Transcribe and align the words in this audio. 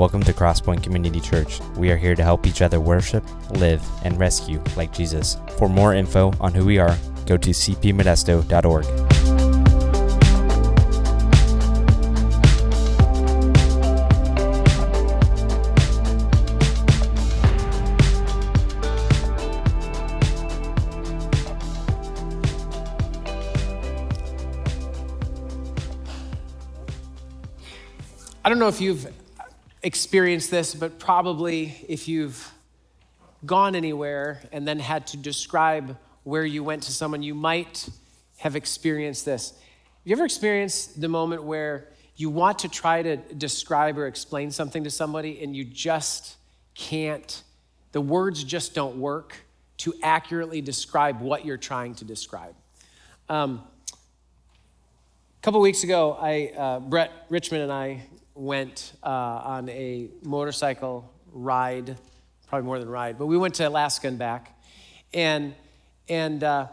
Welcome 0.00 0.22
to 0.22 0.32
Crosspoint 0.32 0.82
Community 0.82 1.20
Church. 1.20 1.60
We 1.76 1.90
are 1.90 1.96
here 1.98 2.14
to 2.14 2.22
help 2.22 2.46
each 2.46 2.62
other 2.62 2.80
worship, 2.80 3.22
live, 3.50 3.86
and 4.02 4.18
rescue 4.18 4.58
like 4.74 4.94
Jesus. 4.94 5.36
For 5.58 5.68
more 5.68 5.92
info 5.92 6.32
on 6.40 6.54
who 6.54 6.64
we 6.64 6.78
are, 6.78 6.96
go 7.26 7.36
to 7.36 7.50
cpmodesto.org. 7.50 8.86
I 28.42 28.48
don't 28.48 28.58
know 28.58 28.68
if 28.68 28.80
you've 28.80 29.06
experienced 29.82 30.50
this, 30.50 30.74
but 30.74 30.98
probably 30.98 31.84
if 31.88 32.08
you've 32.08 32.52
gone 33.46 33.74
anywhere 33.74 34.42
and 34.52 34.66
then 34.68 34.78
had 34.78 35.06
to 35.08 35.16
describe 35.16 35.96
where 36.24 36.44
you 36.44 36.62
went 36.62 36.82
to 36.84 36.92
someone, 36.92 37.22
you 37.22 37.34
might 37.34 37.88
have 38.36 38.56
experienced 38.56 39.24
this. 39.24 39.52
Have 39.52 39.60
you 40.04 40.12
ever 40.14 40.24
experienced 40.24 41.00
the 41.00 41.08
moment 41.08 41.44
where 41.44 41.88
you 42.16 42.28
want 42.28 42.58
to 42.60 42.68
try 42.68 43.02
to 43.02 43.16
describe 43.16 43.96
or 43.96 44.06
explain 44.06 44.50
something 44.50 44.84
to 44.84 44.90
somebody 44.90 45.42
and 45.42 45.56
you 45.56 45.64
just 45.64 46.36
can't, 46.74 47.42
the 47.92 48.00
words 48.00 48.44
just 48.44 48.74
don't 48.74 48.96
work 48.96 49.36
to 49.78 49.94
accurately 50.02 50.60
describe 50.60 51.20
what 51.20 51.46
you're 51.46 51.56
trying 51.56 51.94
to 51.94 52.04
describe? 52.04 52.54
Um, 53.30 53.62
a 53.92 55.42
couple 55.42 55.60
weeks 55.62 55.84
ago, 55.84 56.18
I, 56.20 56.52
uh, 56.56 56.80
Brett 56.80 57.10
Richmond 57.30 57.62
and 57.62 57.72
I 57.72 58.02
went 58.40 58.94
uh, 59.02 59.06
on 59.06 59.68
a 59.68 60.08
motorcycle 60.22 61.12
ride, 61.30 61.98
probably 62.48 62.64
more 62.64 62.78
than 62.78 62.88
ride, 62.88 63.18
but 63.18 63.26
we 63.26 63.36
went 63.36 63.54
to 63.56 63.68
Alaska 63.68 64.08
and 64.08 64.18
back. 64.18 64.58
And, 65.12 65.54
and 66.08 66.42
uh, 66.42 66.68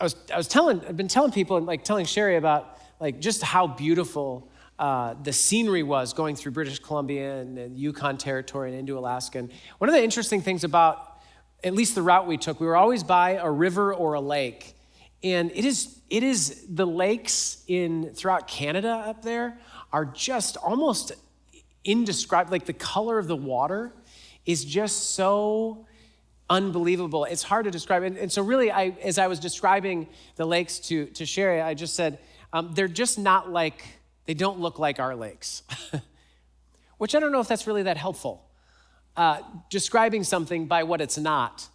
I, 0.00 0.02
was, 0.02 0.16
I 0.34 0.36
was 0.36 0.48
telling, 0.48 0.80
I've 0.84 0.96
been 0.96 1.06
telling 1.06 1.30
people, 1.30 1.58
and 1.58 1.66
like 1.66 1.84
telling 1.84 2.06
Sherry 2.06 2.36
about 2.36 2.80
like 2.98 3.20
just 3.20 3.42
how 3.44 3.68
beautiful 3.68 4.50
uh, 4.80 5.14
the 5.22 5.32
scenery 5.32 5.84
was 5.84 6.12
going 6.12 6.34
through 6.34 6.52
British 6.52 6.80
Columbia 6.80 7.38
and, 7.38 7.56
and 7.56 7.78
Yukon 7.78 8.18
Territory 8.18 8.70
and 8.70 8.80
into 8.80 8.98
Alaska. 8.98 9.38
And 9.38 9.52
one 9.78 9.88
of 9.88 9.94
the 9.94 10.02
interesting 10.02 10.40
things 10.40 10.64
about 10.64 11.20
at 11.62 11.72
least 11.72 11.94
the 11.94 12.02
route 12.02 12.26
we 12.26 12.36
took, 12.36 12.58
we 12.58 12.66
were 12.66 12.76
always 12.76 13.04
by 13.04 13.30
a 13.30 13.48
river 13.48 13.94
or 13.94 14.14
a 14.14 14.20
lake. 14.20 14.74
And 15.22 15.52
it 15.54 15.64
is, 15.64 16.00
it 16.10 16.24
is 16.24 16.64
the 16.68 16.86
lakes 16.86 17.62
in 17.68 18.12
throughout 18.14 18.48
Canada 18.48 18.90
up 18.90 19.22
there 19.22 19.58
are 19.92 20.04
just 20.04 20.56
almost 20.56 21.12
indescribable. 21.84 22.52
Like 22.52 22.66
the 22.66 22.72
color 22.72 23.18
of 23.18 23.26
the 23.26 23.36
water 23.36 23.92
is 24.44 24.64
just 24.64 25.14
so 25.14 25.86
unbelievable. 26.50 27.24
It's 27.24 27.42
hard 27.42 27.64
to 27.64 27.70
describe. 27.70 28.02
And, 28.02 28.16
and 28.16 28.32
so, 28.32 28.42
really, 28.42 28.70
I, 28.70 28.96
as 29.02 29.18
I 29.18 29.26
was 29.26 29.38
describing 29.38 30.08
the 30.36 30.46
lakes 30.46 30.78
to, 30.80 31.06
to 31.06 31.26
Sherry, 31.26 31.60
I 31.60 31.74
just 31.74 31.94
said, 31.94 32.18
um, 32.52 32.72
they're 32.74 32.88
just 32.88 33.18
not 33.18 33.50
like, 33.50 33.84
they 34.26 34.34
don't 34.34 34.60
look 34.60 34.78
like 34.78 34.98
our 34.98 35.14
lakes. 35.14 35.62
Which 36.98 37.14
I 37.14 37.20
don't 37.20 37.32
know 37.32 37.40
if 37.40 37.48
that's 37.48 37.66
really 37.66 37.84
that 37.84 37.96
helpful. 37.96 38.44
Uh, 39.16 39.40
describing 39.70 40.24
something 40.24 40.66
by 40.66 40.82
what 40.84 41.00
it's 41.00 41.18
not. 41.18 41.68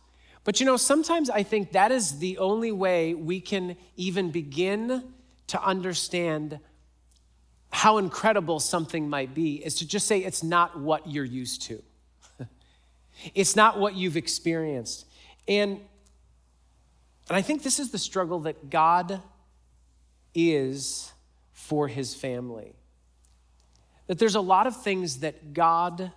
But 0.43 0.59
you 0.59 0.65
know, 0.65 0.77
sometimes 0.77 1.29
I 1.29 1.43
think 1.43 1.71
that 1.71 1.91
is 1.91 2.19
the 2.19 2.37
only 2.37 2.71
way 2.71 3.13
we 3.13 3.39
can 3.39 3.77
even 3.95 4.31
begin 4.31 5.03
to 5.47 5.63
understand 5.63 6.59
how 7.73 7.97
incredible 7.97 8.59
something 8.59 9.09
might 9.09 9.33
be 9.33 9.55
is 9.55 9.73
to 9.73 9.87
just 9.87 10.05
say 10.05 10.19
it's 10.19 10.43
not 10.43 10.79
what 10.79 11.09
you're 11.09 11.25
used 11.25 11.63
to. 11.63 11.81
it's 13.33 13.55
not 13.55 13.79
what 13.79 13.95
you've 13.95 14.15
experienced. 14.15 15.07
And, 15.47 15.79
and 17.29 17.35
I 17.35 17.41
think 17.41 17.63
this 17.63 17.79
is 17.79 17.89
the 17.89 17.97
struggle 17.97 18.41
that 18.41 18.69
God 18.69 19.19
is 20.35 21.11
for 21.51 21.87
his 21.87 22.13
family. 22.13 22.75
That 24.05 24.19
there's 24.19 24.35
a 24.35 24.41
lot 24.41 24.67
of 24.67 24.79
things 24.79 25.21
that 25.21 25.55
God 25.55 26.11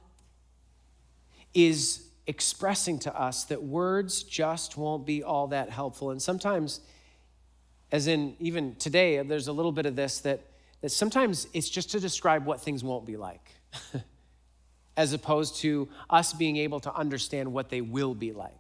is 1.55 2.03
expressing 2.27 2.99
to 2.99 3.19
us 3.19 3.45
that 3.45 3.63
words 3.63 4.25
just 4.25 4.77
won't 4.77 5.07
be 5.07 5.23
all 5.23 5.47
that 5.47 5.71
helpful. 5.71 6.11
And 6.11 6.21
sometimes, 6.21 6.81
as 7.91 8.09
in 8.09 8.37
even 8.41 8.75
today, 8.75 9.23
there's 9.23 9.49
a 9.49 9.53
little 9.55 9.73
bit 9.73 9.87
of 9.87 9.97
this 9.97 10.19
that 10.19 10.43
that 10.81 10.91
sometimes 10.91 11.47
it's 11.53 11.69
just 11.69 11.91
to 11.93 12.01
describe 12.01 12.45
what 12.45 12.61
things 12.61 12.85
won't 12.85 13.07
be 13.07 13.17
like, 13.17 13.51
as 14.97 15.13
opposed 15.13 15.57
to 15.57 15.89
us 16.11 16.33
being 16.33 16.57
able 16.57 16.81
to 16.81 16.95
understand 16.95 17.53
what 17.53 17.71
they 17.71 17.81
will 17.81 18.15
be 18.15 18.33
like. 18.33 18.53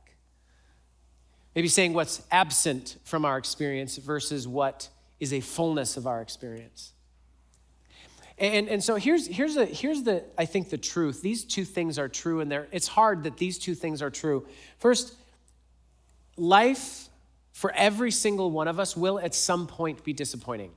Maybe 1.54 1.68
saying 1.68 1.94
what's 1.94 2.22
absent 2.30 2.96
from 3.04 3.24
our 3.24 3.38
experience 3.38 3.96
versus 3.96 4.46
what 4.46 4.88
is 5.18 5.32
a 5.32 5.40
fullness 5.40 5.96
of 5.96 6.06
our 6.06 6.20
experience. 6.20 6.92
And, 8.38 8.68
and 8.68 8.84
so 8.84 8.96
here's, 8.96 9.26
here's, 9.26 9.54
the, 9.54 9.64
here's 9.64 10.02
the, 10.02 10.22
I 10.36 10.44
think, 10.44 10.68
the 10.68 10.76
truth. 10.76 11.22
These 11.22 11.44
two 11.44 11.64
things 11.64 11.98
are 11.98 12.08
true, 12.08 12.40
and 12.40 12.52
it's 12.70 12.86
hard 12.86 13.22
that 13.24 13.38
these 13.38 13.58
two 13.58 13.74
things 13.74 14.02
are 14.02 14.10
true. 14.10 14.46
First, 14.78 15.14
life 16.36 17.08
for 17.52 17.72
every 17.72 18.10
single 18.10 18.50
one 18.50 18.68
of 18.68 18.78
us 18.78 18.94
will 18.94 19.18
at 19.18 19.34
some 19.34 19.66
point 19.66 20.04
be 20.04 20.12
disappointing. 20.12 20.72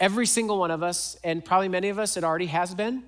Every 0.00 0.26
single 0.26 0.58
one 0.58 0.70
of 0.70 0.82
us, 0.82 1.16
and 1.22 1.44
probably 1.44 1.68
many 1.68 1.88
of 1.88 1.98
us, 1.98 2.16
it 2.16 2.24
already 2.24 2.46
has 2.46 2.74
been. 2.74 3.04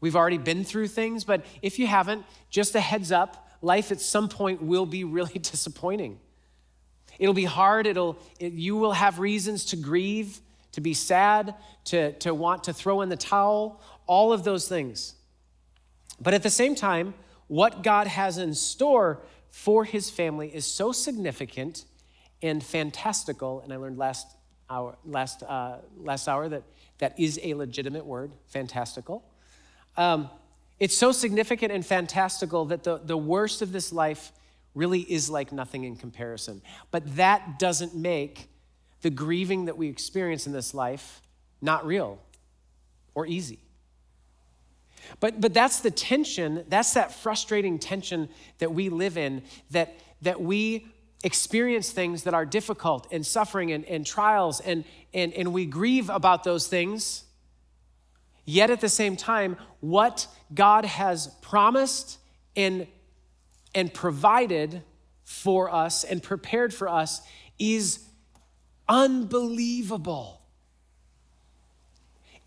We've 0.00 0.16
already 0.16 0.38
been 0.38 0.64
through 0.64 0.88
things, 0.88 1.24
but 1.24 1.44
if 1.60 1.78
you 1.78 1.86
haven't, 1.86 2.24
just 2.48 2.74
a 2.74 2.80
heads 2.80 3.12
up 3.12 3.48
life 3.62 3.92
at 3.92 4.00
some 4.00 4.28
point 4.28 4.62
will 4.62 4.86
be 4.86 5.04
really 5.04 5.38
disappointing. 5.38 6.18
It'll 7.18 7.34
be 7.34 7.44
hard, 7.44 7.86
it'll, 7.86 8.18
it, 8.38 8.52
you 8.54 8.76
will 8.76 8.92
have 8.92 9.18
reasons 9.18 9.66
to 9.66 9.76
grieve, 9.76 10.40
to 10.72 10.80
be 10.80 10.94
sad, 10.94 11.54
to, 11.86 12.12
to 12.14 12.32
want 12.32 12.64
to 12.64 12.72
throw 12.72 13.02
in 13.02 13.08
the 13.08 13.16
towel, 13.16 13.82
all 14.06 14.32
of 14.32 14.44
those 14.44 14.68
things. 14.68 15.14
But 16.20 16.34
at 16.34 16.42
the 16.42 16.50
same 16.50 16.74
time, 16.74 17.14
what 17.48 17.82
God 17.82 18.06
has 18.06 18.38
in 18.38 18.54
store 18.54 19.20
for 19.50 19.84
his 19.84 20.10
family 20.10 20.54
is 20.54 20.64
so 20.64 20.92
significant 20.92 21.84
and 22.42 22.62
fantastical. 22.62 23.60
And 23.60 23.72
I 23.72 23.76
learned 23.76 23.98
last 23.98 24.26
hour, 24.70 24.96
last, 25.04 25.42
uh, 25.42 25.76
last 25.98 26.28
hour 26.28 26.48
that 26.48 26.62
that 27.00 27.18
is 27.18 27.40
a 27.42 27.54
legitimate 27.54 28.06
word, 28.06 28.30
fantastical. 28.46 29.24
Um, 29.96 30.30
it's 30.78 30.96
so 30.96 31.12
significant 31.12 31.72
and 31.72 31.84
fantastical 31.84 32.66
that 32.66 32.84
the, 32.84 32.98
the 32.98 33.16
worst 33.16 33.60
of 33.62 33.72
this 33.72 33.92
life 33.92 34.32
really 34.74 35.00
is 35.00 35.28
like 35.28 35.50
nothing 35.52 35.84
in 35.84 35.96
comparison. 35.96 36.62
But 36.90 37.16
that 37.16 37.58
doesn't 37.58 37.94
make 37.94 38.48
the 39.02 39.10
grieving 39.10 39.64
that 39.64 39.76
we 39.76 39.88
experience 39.88 40.46
in 40.46 40.52
this 40.52 40.72
life 40.72 41.20
not 41.60 41.84
real 41.84 42.18
or 43.14 43.26
easy. 43.26 43.58
But, 45.18 45.40
but 45.40 45.52
that's 45.52 45.80
the 45.80 45.90
tension, 45.90 46.64
that's 46.68 46.94
that 46.94 47.12
frustrating 47.12 47.78
tension 47.78 48.28
that 48.58 48.72
we 48.72 48.90
live 48.90 49.16
in, 49.16 49.42
that, 49.70 49.94
that 50.22 50.40
we 50.40 50.86
experience 51.22 51.90
things 51.90 52.22
that 52.24 52.34
are 52.34 52.46
difficult 52.46 53.06
and 53.12 53.26
suffering 53.26 53.72
and, 53.72 53.84
and 53.84 54.06
trials, 54.06 54.60
and, 54.60 54.84
and, 55.12 55.32
and 55.34 55.52
we 55.52 55.66
grieve 55.66 56.08
about 56.08 56.44
those 56.44 56.66
things. 56.66 57.24
Yet 58.46 58.70
at 58.70 58.80
the 58.80 58.88
same 58.88 59.16
time, 59.16 59.56
what 59.80 60.26
God 60.54 60.84
has 60.84 61.28
promised 61.42 62.18
and, 62.56 62.86
and 63.74 63.92
provided 63.92 64.82
for 65.24 65.72
us 65.72 66.04
and 66.04 66.22
prepared 66.22 66.72
for 66.72 66.88
us 66.88 67.20
is 67.58 68.04
unbelievable. 68.88 70.40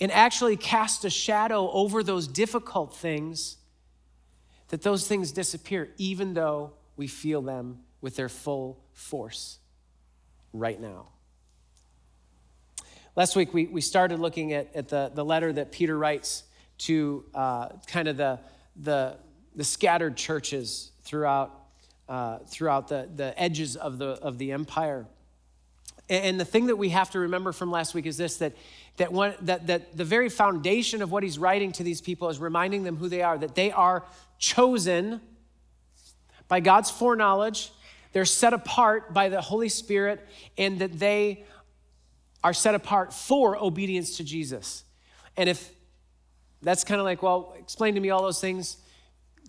And 0.01 0.11
actually 0.11 0.57
cast 0.57 1.05
a 1.05 1.09
shadow 1.09 1.71
over 1.71 2.03
those 2.03 2.27
difficult 2.27 2.95
things, 2.95 3.57
that 4.69 4.81
those 4.81 5.07
things 5.07 5.31
disappear, 5.31 5.91
even 5.97 6.33
though 6.33 6.73
we 6.97 7.07
feel 7.07 7.41
them 7.41 7.82
with 8.03 8.17
their 8.17 8.29
full 8.29 8.83
force 8.91 9.57
right 10.51 10.79
now. 10.79 11.07
Last 13.15 13.35
week, 13.35 13.53
we, 13.53 13.65
we 13.65 13.79
started 13.79 14.19
looking 14.19 14.51
at, 14.51 14.75
at 14.75 14.89
the, 14.89 15.09
the 15.15 15.23
letter 15.23 15.53
that 15.53 15.71
Peter 15.71 15.97
writes 15.97 16.43
to 16.79 17.23
uh, 17.33 17.69
kind 17.87 18.09
of 18.09 18.17
the, 18.17 18.39
the, 18.75 19.15
the 19.55 19.63
scattered 19.63 20.17
churches 20.17 20.91
throughout, 21.03 21.57
uh, 22.09 22.39
throughout 22.39 22.89
the, 22.89 23.07
the 23.15 23.39
edges 23.41 23.77
of 23.77 23.99
the, 23.99 24.07
of 24.07 24.37
the 24.37 24.51
empire. 24.51 25.05
And 26.09 26.37
the 26.37 26.45
thing 26.45 26.65
that 26.65 26.75
we 26.75 26.89
have 26.89 27.09
to 27.11 27.19
remember 27.19 27.53
from 27.53 27.71
last 27.71 27.93
week 27.93 28.05
is 28.05 28.17
this 28.17 28.35
that, 28.37 28.53
that, 28.97 29.13
one, 29.13 29.33
that, 29.43 29.67
that 29.67 29.95
the 29.95 30.03
very 30.03 30.27
foundation 30.27 31.01
of 31.01 31.09
what 31.09 31.23
he's 31.23 31.39
writing 31.39 31.71
to 31.73 31.83
these 31.83 32.01
people 32.01 32.27
is 32.29 32.37
reminding 32.37 32.83
them 32.83 32.97
who 32.97 33.07
they 33.07 33.21
are, 33.21 33.37
that 33.37 33.55
they 33.55 33.71
are 33.71 34.03
chosen 34.39 35.21
by 36.49 36.59
God's 36.59 36.91
foreknowledge 36.91 37.71
they're 38.13 38.25
set 38.25 38.53
apart 38.53 39.13
by 39.13 39.29
the 39.29 39.41
Holy 39.41 39.69
Spirit 39.69 40.25
and 40.57 40.79
that 40.79 40.99
they 40.99 41.43
are 42.43 42.53
set 42.53 42.75
apart 42.75 43.13
for 43.13 43.57
obedience 43.57 44.17
to 44.17 44.23
Jesus. 44.23 44.83
And 45.35 45.49
if 45.49 45.71
That's 46.61 46.83
kind 46.83 47.01
of 47.01 47.05
like, 47.05 47.21
well, 47.21 47.55
explain 47.59 47.95
to 47.95 47.99
me 47.99 48.09
all 48.09 48.21
those 48.21 48.39
things. 48.39 48.77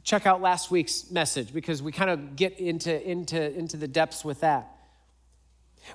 Check 0.03 0.27
out 0.27 0.43
last 0.43 0.71
week's 0.71 1.11
message 1.11 1.55
because 1.55 1.83
we 1.83 1.93
kind 1.93 2.11
of 2.11 2.37
get 2.37 2.59
into, 2.59 3.09
into, 3.09 3.57
into 3.57 3.77
the 3.77 3.87
depths 3.87 4.25
with 4.25 4.41
that. 4.41 4.69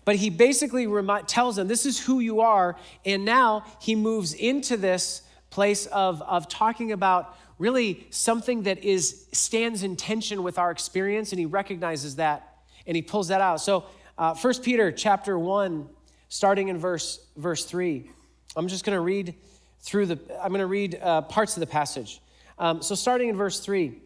But 0.05 0.15
he 0.15 0.29
basically 0.29 0.87
tells 1.27 1.55
them, 1.55 1.67
This 1.67 1.85
is 1.85 1.99
who 1.99 2.19
you 2.19 2.41
are. 2.41 2.75
And 3.05 3.25
now 3.25 3.65
he 3.81 3.95
moves 3.95 4.33
into 4.33 4.77
this 4.77 5.23
place 5.49 5.87
of, 5.87 6.21
of 6.21 6.47
talking 6.47 6.91
about 6.91 7.35
really 7.57 8.07
something 8.09 8.63
that 8.63 8.83
is 8.83 9.25
stands 9.33 9.83
in 9.83 9.95
tension 9.95 10.43
with 10.43 10.57
our 10.57 10.71
experience, 10.71 11.31
and 11.31 11.39
he 11.39 11.45
recognizes 11.45 12.15
that 12.15 12.48
and 12.89 12.95
he 12.95 13.03
pulls 13.03 13.27
that 13.27 13.39
out. 13.39 13.61
So, 13.61 13.85
uh, 14.17 14.33
1 14.33 14.61
Peter 14.63 14.91
chapter 14.91 15.37
1, 15.37 15.87
starting 16.27 16.69
in 16.69 16.77
verse, 16.79 17.19
verse 17.37 17.63
3. 17.63 18.09
I'm 18.55 18.67
just 18.67 18.83
going 18.83 18.95
to 18.95 19.01
read 19.01 19.35
through 19.79 20.07
the, 20.07 20.19
I'm 20.43 20.49
going 20.49 20.59
to 20.59 20.65
read 20.65 20.99
uh, 20.99 21.21
parts 21.21 21.55
of 21.55 21.61
the 21.61 21.67
passage. 21.67 22.19
Um, 22.57 22.81
so, 22.81 22.95
starting 22.95 23.29
in 23.29 23.37
verse 23.37 23.59
3, 23.59 24.01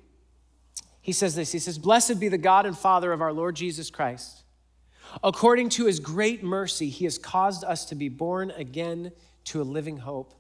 he 0.99 1.13
says 1.13 1.33
this 1.33 1.53
He 1.53 1.59
says, 1.59 1.77
Blessed 1.77 2.19
be 2.19 2.27
the 2.27 2.37
God 2.37 2.65
and 2.65 2.77
Father 2.77 3.13
of 3.13 3.21
our 3.21 3.31
Lord 3.31 3.55
Jesus 3.55 3.89
Christ. 3.89 4.43
According 5.23 5.69
to 5.69 5.85
his 5.85 6.01
great 6.01 6.43
mercy, 6.43 6.89
he 6.89 7.05
has 7.05 7.17
caused 7.17 7.63
us 7.63 7.85
to 7.85 7.95
be 7.95 8.09
born 8.09 8.51
again 8.51 9.13
to 9.45 9.61
a 9.61 9.63
living 9.63 9.97
hope 9.97 10.33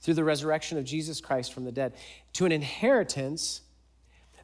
through 0.00 0.14
the 0.14 0.24
resurrection 0.24 0.78
of 0.78 0.84
Jesus 0.84 1.20
Christ 1.20 1.52
from 1.52 1.64
the 1.64 1.72
dead, 1.72 1.94
to 2.34 2.46
an 2.46 2.52
inheritance 2.52 3.62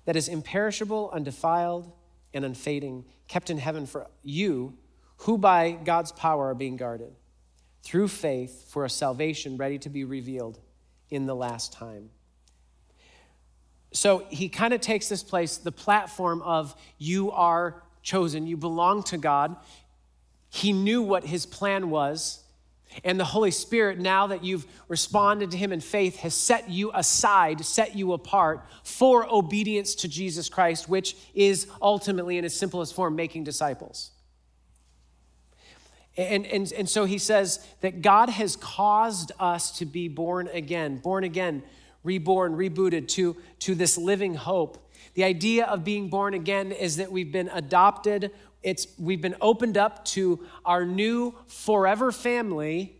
that 0.04 0.16
is 0.16 0.28
imperishable, 0.28 1.10
undefiled, 1.12 1.92
and 2.36 2.44
unfading, 2.44 3.04
kept 3.26 3.50
in 3.50 3.58
heaven 3.58 3.86
for 3.86 4.06
you, 4.22 4.74
who 5.18 5.38
by 5.38 5.72
God's 5.72 6.12
power 6.12 6.50
are 6.50 6.54
being 6.54 6.76
guarded 6.76 7.12
through 7.82 8.08
faith 8.08 8.70
for 8.70 8.84
a 8.84 8.90
salvation 8.90 9.56
ready 9.56 9.78
to 9.78 9.88
be 9.88 10.04
revealed 10.04 10.60
in 11.10 11.26
the 11.26 11.34
last 11.34 11.72
time. 11.72 12.10
So 13.92 14.26
he 14.28 14.48
kind 14.48 14.74
of 14.74 14.80
takes 14.80 15.08
this 15.08 15.22
place, 15.22 15.56
the 15.56 15.72
platform 15.72 16.42
of 16.42 16.74
you 16.98 17.30
are 17.30 17.82
chosen, 18.02 18.46
you 18.46 18.56
belong 18.56 19.02
to 19.04 19.16
God. 19.16 19.56
He 20.50 20.72
knew 20.72 21.02
what 21.02 21.24
his 21.24 21.46
plan 21.46 21.90
was 21.90 22.42
and 23.04 23.20
the 23.20 23.24
Holy 23.24 23.50
Spirit, 23.50 23.98
now 23.98 24.28
that 24.28 24.44
you've 24.44 24.66
responded 24.88 25.50
to 25.50 25.56
Him 25.56 25.72
in 25.72 25.80
faith, 25.80 26.16
has 26.16 26.34
set 26.34 26.70
you 26.70 26.90
aside, 26.94 27.64
set 27.64 27.94
you 27.94 28.12
apart 28.12 28.64
for 28.82 29.26
obedience 29.32 29.94
to 29.96 30.08
Jesus 30.08 30.48
Christ, 30.48 30.88
which 30.88 31.16
is 31.34 31.66
ultimately, 31.82 32.38
in 32.38 32.44
its 32.44 32.54
simplest 32.54 32.94
form, 32.94 33.14
making 33.16 33.44
disciples. 33.44 34.12
And, 36.16 36.46
and, 36.46 36.72
and 36.72 36.88
so 36.88 37.04
he 37.04 37.18
says 37.18 37.64
that 37.82 38.00
God 38.00 38.30
has 38.30 38.56
caused 38.56 39.32
us 39.38 39.78
to 39.78 39.84
be 39.84 40.08
born 40.08 40.48
again, 40.52 40.96
born 40.96 41.24
again, 41.24 41.62
reborn, 42.02 42.56
rebooted 42.56 43.08
to, 43.08 43.36
to 43.60 43.74
this 43.74 43.98
living 43.98 44.34
hope. 44.34 44.82
The 45.14 45.24
idea 45.24 45.66
of 45.66 45.84
being 45.84 46.08
born 46.08 46.34
again 46.34 46.72
is 46.72 46.96
that 46.96 47.12
we've 47.12 47.32
been 47.32 47.50
adopted 47.52 48.30
it's, 48.66 48.88
we've 48.98 49.20
been 49.22 49.36
opened 49.40 49.78
up 49.78 50.04
to 50.06 50.44
our 50.64 50.84
new 50.84 51.36
forever 51.46 52.10
family 52.10 52.96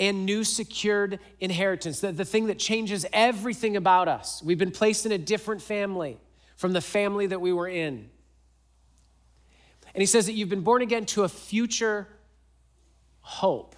and 0.00 0.24
new 0.24 0.44
secured 0.44 1.18
inheritance, 1.40 2.00
the, 2.00 2.10
the 2.10 2.24
thing 2.24 2.46
that 2.46 2.58
changes 2.58 3.04
everything 3.12 3.76
about 3.76 4.08
us. 4.08 4.42
We've 4.42 4.56
been 4.56 4.70
placed 4.70 5.04
in 5.04 5.12
a 5.12 5.18
different 5.18 5.60
family 5.60 6.18
from 6.56 6.72
the 6.72 6.80
family 6.80 7.26
that 7.26 7.38
we 7.38 7.52
were 7.52 7.68
in. 7.68 8.08
And 9.94 10.00
he 10.00 10.06
says 10.06 10.24
that 10.24 10.32
you've 10.32 10.48
been 10.48 10.62
born 10.62 10.80
again 10.80 11.04
to 11.06 11.24
a 11.24 11.28
future 11.28 12.08
hope 13.20 13.76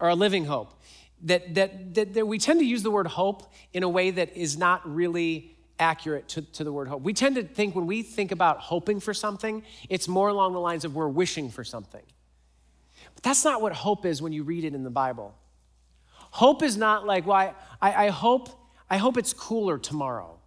or 0.00 0.08
a 0.08 0.14
living 0.14 0.46
hope. 0.46 0.72
That, 1.24 1.54
that, 1.54 1.94
that, 1.96 2.14
that 2.14 2.26
we 2.26 2.38
tend 2.38 2.60
to 2.60 2.66
use 2.66 2.82
the 2.82 2.90
word 2.90 3.08
hope 3.08 3.52
in 3.74 3.82
a 3.82 3.90
way 3.90 4.10
that 4.10 4.34
is 4.34 4.56
not 4.56 4.80
really 4.90 5.55
accurate 5.78 6.28
to, 6.28 6.42
to 6.42 6.64
the 6.64 6.72
word 6.72 6.88
hope. 6.88 7.02
We 7.02 7.12
tend 7.12 7.36
to 7.36 7.42
think 7.42 7.74
when 7.74 7.86
we 7.86 8.02
think 8.02 8.32
about 8.32 8.58
hoping 8.58 9.00
for 9.00 9.14
something, 9.14 9.62
it's 9.88 10.08
more 10.08 10.28
along 10.28 10.52
the 10.52 10.60
lines 10.60 10.84
of 10.84 10.94
we're 10.94 11.08
wishing 11.08 11.50
for 11.50 11.64
something. 11.64 12.02
But 13.14 13.22
that's 13.22 13.44
not 13.44 13.60
what 13.60 13.72
hope 13.72 14.06
is 14.06 14.22
when 14.22 14.32
you 14.32 14.42
read 14.42 14.64
it 14.64 14.74
in 14.74 14.84
the 14.84 14.90
Bible. 14.90 15.34
Hope 16.30 16.62
is 16.62 16.76
not 16.76 17.06
like, 17.06 17.26
well, 17.26 17.54
I, 17.80 18.06
I 18.06 18.08
hope, 18.08 18.48
I 18.90 18.96
hope 18.96 19.16
it's 19.16 19.32
cooler 19.32 19.78
tomorrow. 19.78 20.38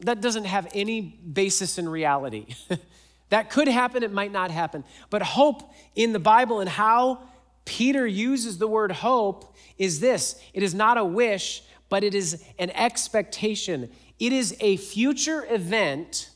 That 0.00 0.20
doesn't 0.20 0.44
have 0.44 0.68
any 0.74 1.00
basis 1.00 1.78
in 1.78 1.88
reality. 1.88 2.46
that 3.30 3.50
could 3.50 3.68
happen, 3.68 4.02
it 4.02 4.12
might 4.12 4.32
not 4.32 4.50
happen. 4.50 4.84
But 5.10 5.22
hope 5.22 5.72
in 5.94 6.12
the 6.12 6.18
Bible 6.18 6.60
and 6.60 6.68
how 6.68 7.20
Peter 7.64 8.06
uses 8.06 8.58
the 8.58 8.68
word 8.68 8.92
hope 8.92 9.54
is 9.78 10.00
this 10.00 10.40
it 10.52 10.62
is 10.62 10.74
not 10.74 10.98
a 10.98 11.04
wish, 11.04 11.62
but 11.88 12.04
it 12.04 12.14
is 12.14 12.42
an 12.58 12.70
expectation. 12.70 13.90
It 14.18 14.32
is 14.32 14.56
a 14.60 14.76
future 14.76 15.46
event 15.48 16.30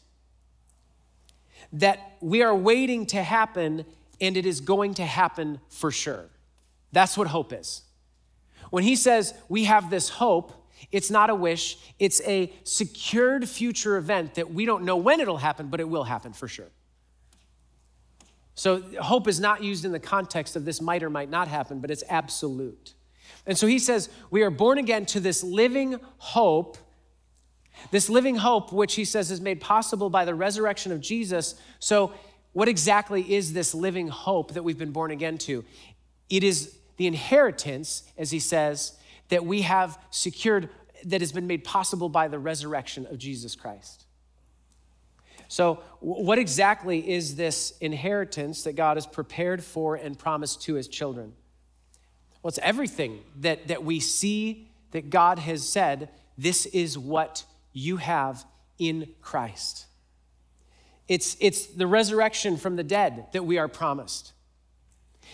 that 1.73 2.17
we 2.21 2.43
are 2.43 2.55
waiting 2.55 3.07
to 3.07 3.23
happen, 3.23 3.85
and 4.21 4.37
it 4.37 4.47
is 4.47 4.61
going 4.61 4.95
to 4.95 5.05
happen 5.05 5.61
for 5.69 5.91
sure. 5.91 6.27
That's 6.93 7.17
what 7.17 7.29
hope 7.29 7.53
is. 7.53 7.83
When 8.71 8.83
he 8.83 8.97
says 8.97 9.35
we 9.49 9.65
have 9.65 9.91
this 9.91 10.09
hope, 10.09 10.53
it's 10.93 11.11
not 11.11 11.29
a 11.31 11.35
wish, 11.35 11.77
it's 11.99 12.21
a 12.23 12.53
secured 12.65 13.49
future 13.49 13.97
event 13.97 14.35
that 14.35 14.53
we 14.53 14.65
don't 14.65 14.85
know 14.85 14.97
when 14.97 15.21
it'll 15.21 15.39
happen, 15.39 15.69
but 15.69 15.81
it 15.81 15.89
will 15.89 16.05
happen 16.05 16.33
for 16.33 16.49
sure. 16.49 16.71
So, 18.55 18.83
hope 19.01 19.29
is 19.29 19.39
not 19.39 19.63
used 19.63 19.85
in 19.85 19.93
the 19.93 20.01
context 20.01 20.57
of 20.57 20.65
this 20.65 20.81
might 20.81 21.05
or 21.05 21.11
might 21.11 21.31
not 21.31 21.47
happen, 21.47 21.79
but 21.79 21.93
it's 21.93 22.03
absolute. 22.09 22.95
And 23.47 23.57
so 23.57 23.67
he 23.67 23.79
says, 23.79 24.09
We 24.31 24.43
are 24.43 24.51
born 24.51 24.79
again 24.79 25.07
to 25.07 25.21
this 25.21 25.43
living 25.43 26.01
hope, 26.19 26.77
this 27.91 28.09
living 28.09 28.37
hope, 28.37 28.73
which 28.73 28.95
he 28.95 29.05
says 29.05 29.31
is 29.31 29.41
made 29.41 29.61
possible 29.61 30.11
by 30.11 30.25
the 30.25 30.35
resurrection 30.35 30.93
of 30.93 31.01
Jesus. 31.01 31.55
So, 31.79 32.13
what 32.53 32.69
exactly 32.69 33.35
is 33.35 33.53
this 33.53 33.75
living 33.75 34.09
hope 34.09 34.55
that 34.55 34.65
we've 34.65 34.79
been 34.79 34.93
born 34.93 35.11
again 35.11 35.39
to? 35.39 35.65
It 36.29 36.43
is 36.43 36.77
the 36.97 37.07
inheritance, 37.07 38.03
as 38.17 38.31
he 38.31 38.41
says, 38.41 38.99
that 39.29 39.45
we 39.45 39.63
have 39.63 39.99
secured, 40.11 40.69
that 41.05 41.21
has 41.21 41.33
been 41.33 41.47
made 41.47 41.65
possible 41.65 42.09
by 42.09 42.29
the 42.29 42.39
resurrection 42.39 43.07
of 43.07 43.19
Jesus 43.19 43.55
Christ. 43.55 44.07
So, 45.49 45.83
what 46.01 46.39
exactly 46.39 47.11
is 47.11 47.37
this 47.37 47.73
inheritance 47.81 48.65
that 48.65 48.77
God 48.77 48.97
has 48.97 49.07
prepared 49.07 49.65
for 49.65 49.97
and 49.97 50.19
promised 50.19 50.63
to 50.63 50.75
his 50.75 50.89
children? 50.89 51.33
Well, 52.43 52.49
it's 52.49 52.59
everything 52.63 53.21
that, 53.41 53.69
that 53.69 53.85
we 53.85 54.01
see 54.01 54.71
that 54.93 55.11
God 55.11 55.39
has 55.39 55.69
said, 55.69 56.11
this 56.37 56.67
is 56.67 56.97
what 56.97 57.45
you 57.73 57.97
have 57.99 58.45
in 58.79 59.09
Christ. 59.21 59.87
It's, 61.09 61.37
it's 61.41 61.67
the 61.67 61.87
resurrection 61.87 62.57
from 62.57 62.77
the 62.77 62.85
dead 62.85 63.27
that 63.33 63.45
we 63.45 63.59
are 63.59 63.69
promised. 63.69 64.33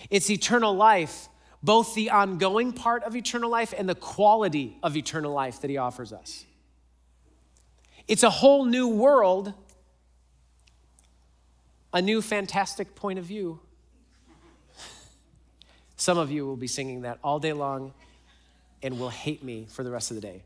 It's 0.08 0.30
eternal 0.30 0.75
life, 0.75 1.28
both 1.62 1.94
the 1.94 2.11
ongoing 2.11 2.73
part 2.73 3.02
of 3.04 3.14
eternal 3.16 3.50
life 3.50 3.75
and 3.76 3.88
the 3.88 3.94
quality 3.94 4.78
of 4.82 4.96
eternal 4.96 5.32
life 5.32 5.61
that 5.61 5.70
He 5.70 5.76
offers 5.76 6.12
us. 6.12 6.44
It's 8.06 8.23
a 8.23 8.30
whole 8.30 8.64
new 8.64 8.88
world, 8.88 9.52
a 11.92 12.02
new 12.02 12.23
fantastic 12.23 12.94
point 12.94 13.18
of 13.18 13.25
view 13.25 13.61
some 16.04 16.18
of 16.18 16.30
you 16.30 16.44
will 16.44 16.56
be 16.56 16.66
singing 16.66 17.00
that 17.00 17.18
all 17.25 17.40
day 17.40 17.54
long 17.54 17.94
and 18.82 19.00
will 19.00 19.08
hate 19.08 19.42
me 19.42 19.66
for 19.70 19.82
the 19.82 19.90
rest 19.90 20.11
of 20.11 20.16
the 20.16 20.20
day. 20.20 20.42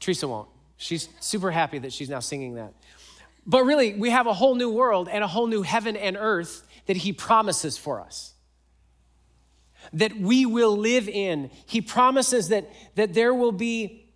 Teresa 0.00 0.26
won't. 0.26 0.48
She's 0.76 1.08
super 1.20 1.52
happy 1.52 1.78
that 1.78 1.92
she's 1.92 2.10
now 2.10 2.18
singing 2.18 2.56
that. 2.56 2.74
But 3.46 3.62
really, 3.62 3.94
we 3.94 4.10
have 4.10 4.26
a 4.26 4.32
whole 4.32 4.56
new 4.56 4.68
world 4.68 5.08
and 5.08 5.22
a 5.22 5.28
whole 5.28 5.46
new 5.46 5.62
heaven 5.62 5.96
and 5.96 6.16
earth 6.18 6.66
that 6.86 6.96
He 6.96 7.12
promises 7.12 7.78
for 7.78 8.00
us. 8.00 8.34
That 9.92 10.16
we 10.16 10.44
will 10.44 10.76
live 10.76 11.08
in. 11.08 11.50
He 11.64 11.80
promises 11.80 12.48
that, 12.48 12.68
that 12.96 13.14
there 13.14 13.32
will 13.32 13.52
be, 13.52 14.10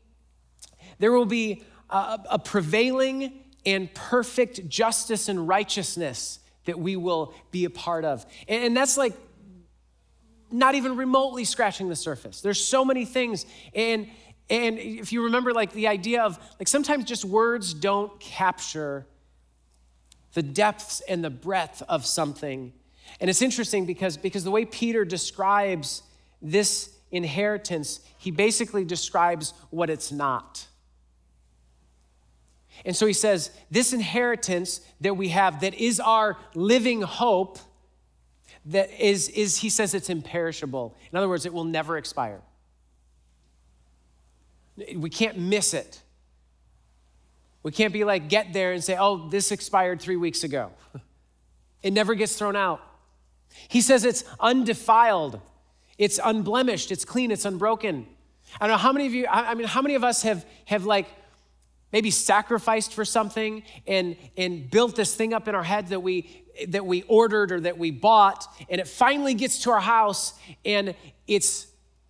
there 0.99 1.12
will 1.12 1.25
be 1.25 1.62
a, 1.88 2.18
a 2.32 2.38
prevailing 2.40 3.44
and 3.64 3.94
perfect 3.94 4.68
justice 4.68 5.28
and 5.28 5.46
righteousness 5.46 6.40
that 6.64 6.80
we 6.80 6.96
will 6.96 7.32
be 7.52 7.64
a 7.64 7.70
part 7.70 8.04
of. 8.04 8.26
And, 8.49 8.64
and 8.64 8.76
that's 8.76 8.96
like 8.96 9.14
not 10.52 10.75
even 10.75 10.97
remotely 10.97 11.44
scratching 11.44 11.88
the 11.88 11.97
surface. 11.97 12.40
There's 12.40 12.62
so 12.62 12.85
many 12.85 13.04
things. 13.04 13.47
And 13.75 14.09
and 14.50 14.78
if 14.78 15.12
you 15.12 15.25
remember 15.25 15.52
like 15.52 15.73
the 15.73 15.88
idea 15.88 16.23
of 16.23 16.38
like 16.59 16.68
sometimes 16.68 17.04
just 17.04 17.25
words 17.25 17.73
don't 17.73 18.18
capture 18.21 19.06
the 20.35 20.42
depths 20.42 21.00
and 21.09 21.25
the 21.25 21.30
breadth 21.30 21.82
of 21.88 22.04
something. 22.04 22.73
And 23.21 23.30
it's 23.30 23.42
interesting 23.42 23.87
because 23.87 24.16
because 24.16 24.44
the 24.44 24.50
way 24.50 24.64
Peter 24.64 25.04
describes 25.04 26.02
this 26.40 26.90
inheritance, 27.11 28.00
he 28.18 28.30
basically 28.30 28.85
describes 28.85 29.54
what 29.71 29.90
it's 29.90 30.11
not. 30.12 30.66
And 32.85 32.97
so 32.97 33.06
he 33.06 33.12
says, 33.12 33.50
This 33.71 33.92
inheritance 33.92 34.80
that 35.00 35.16
we 35.16 35.28
have, 35.28 35.61
that 35.61 35.75
is 35.75 36.00
our 36.00 36.37
living 36.54 37.02
hope, 37.02 37.59
that 38.66 38.90
is, 38.99 39.28
is 39.28 39.59
he 39.59 39.69
says 39.69 39.95
it's 39.95 40.09
imperishable. 40.11 40.97
In 41.11 41.19
other 41.19 41.28
words, 41.28 41.47
it 41.47 41.52
will 41.52 41.64
never 41.64 41.97
expire. 41.97 42.40
We 44.97 45.11
can't 45.11 45.38
miss 45.38 45.75
it. 45.75 46.00
We 47.62 47.73
can't 47.73 47.92
be 47.92 48.04
like, 48.04 48.28
get 48.28 48.52
there 48.52 48.73
and 48.73 48.83
say, 48.83 48.97
oh, 48.99 49.28
this 49.28 49.52
expired 49.52 50.00
three 50.00 50.16
weeks 50.16 50.45
ago. 50.45 50.71
It 51.83 51.92
never 51.92 52.14
gets 52.14 52.37
thrown 52.37 52.54
out. 52.54 52.81
He 53.66 53.81
says 53.81 54.04
it's 54.04 54.23
undefiled, 54.38 55.40
it's 55.99 56.21
unblemished, 56.23 56.92
it's 56.92 57.04
clean, 57.04 57.33
it's 57.33 57.45
unbroken. 57.45 58.07
I 58.61 58.69
don't 58.69 58.75
know 58.75 58.78
how 58.78 58.92
many 58.92 59.07
of 59.07 59.14
you, 59.14 59.26
I 59.28 59.54
mean, 59.54 59.66
how 59.66 59.83
many 59.83 59.97
of 59.97 60.04
us 60.04 60.23
have, 60.23 60.47
have 60.66 60.85
like 60.85 61.09
maybe 61.92 62.11
sacrificed 62.11 62.94
for 62.94 63.04
something 63.04 63.62
and, 63.87 64.16
and 64.37 64.70
built 64.70 64.96
this 64.96 65.14
thing 65.14 65.34
up 65.34 65.49
in 65.49 65.54
our 65.54 65.62
head 65.62 65.88
that 65.88 66.00
we, 66.00 66.44
that 66.68 66.84
we 66.84 67.02
ordered 67.02 67.52
or 67.52 67.61
that 67.61 67.78
we 67.78 67.90
bought, 67.90 68.46
and 68.68 68.80
it 68.80 68.88
finally 68.88 69.34
gets 69.34 69.62
to 69.62 69.70
our 69.70 69.80
house 69.80 70.34
and 70.64 70.94
it's, 71.26 71.66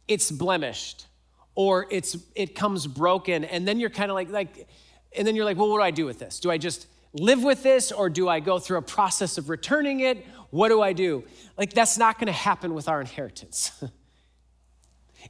it's 0.09 0.31
blemished 0.31 1.07
or 1.55 1.87
it's, 1.91 2.17
it 2.35 2.55
comes 2.55 2.87
broken. 2.87 3.45
And 3.45 3.67
then 3.67 3.79
you're 3.79 3.91
kind 3.91 4.11
of 4.11 4.15
like, 4.15 4.31
like, 4.31 4.69
and 5.17 5.27
then 5.27 5.37
you're 5.37 5.45
like, 5.45 5.57
well, 5.57 5.69
what 5.69 5.79
do 5.79 5.83
I 5.83 5.91
do 5.91 6.07
with 6.07 6.19
this? 6.19 6.41
Do 6.41 6.51
I 6.51 6.59
just 6.59 6.87
live 7.13 7.43
with 7.43 7.63
this 7.63 7.93
or 7.93 8.09
do 8.09 8.29
I 8.29 8.41
go 8.41 8.59
through 8.59 8.79
a 8.79 8.83
process 8.83 9.37
of 9.37 9.51
returning 9.51 10.01
it? 10.01 10.25
What 10.51 10.69
do 10.69 10.81
I 10.81 10.93
do? 10.93 11.25
Like, 11.59 11.73
that's 11.73 11.99
not 11.99 12.19
going 12.19 12.27
to 12.27 12.33
happen 12.33 12.75
with 12.75 12.89
our 12.89 13.01
inheritance. 13.01 13.85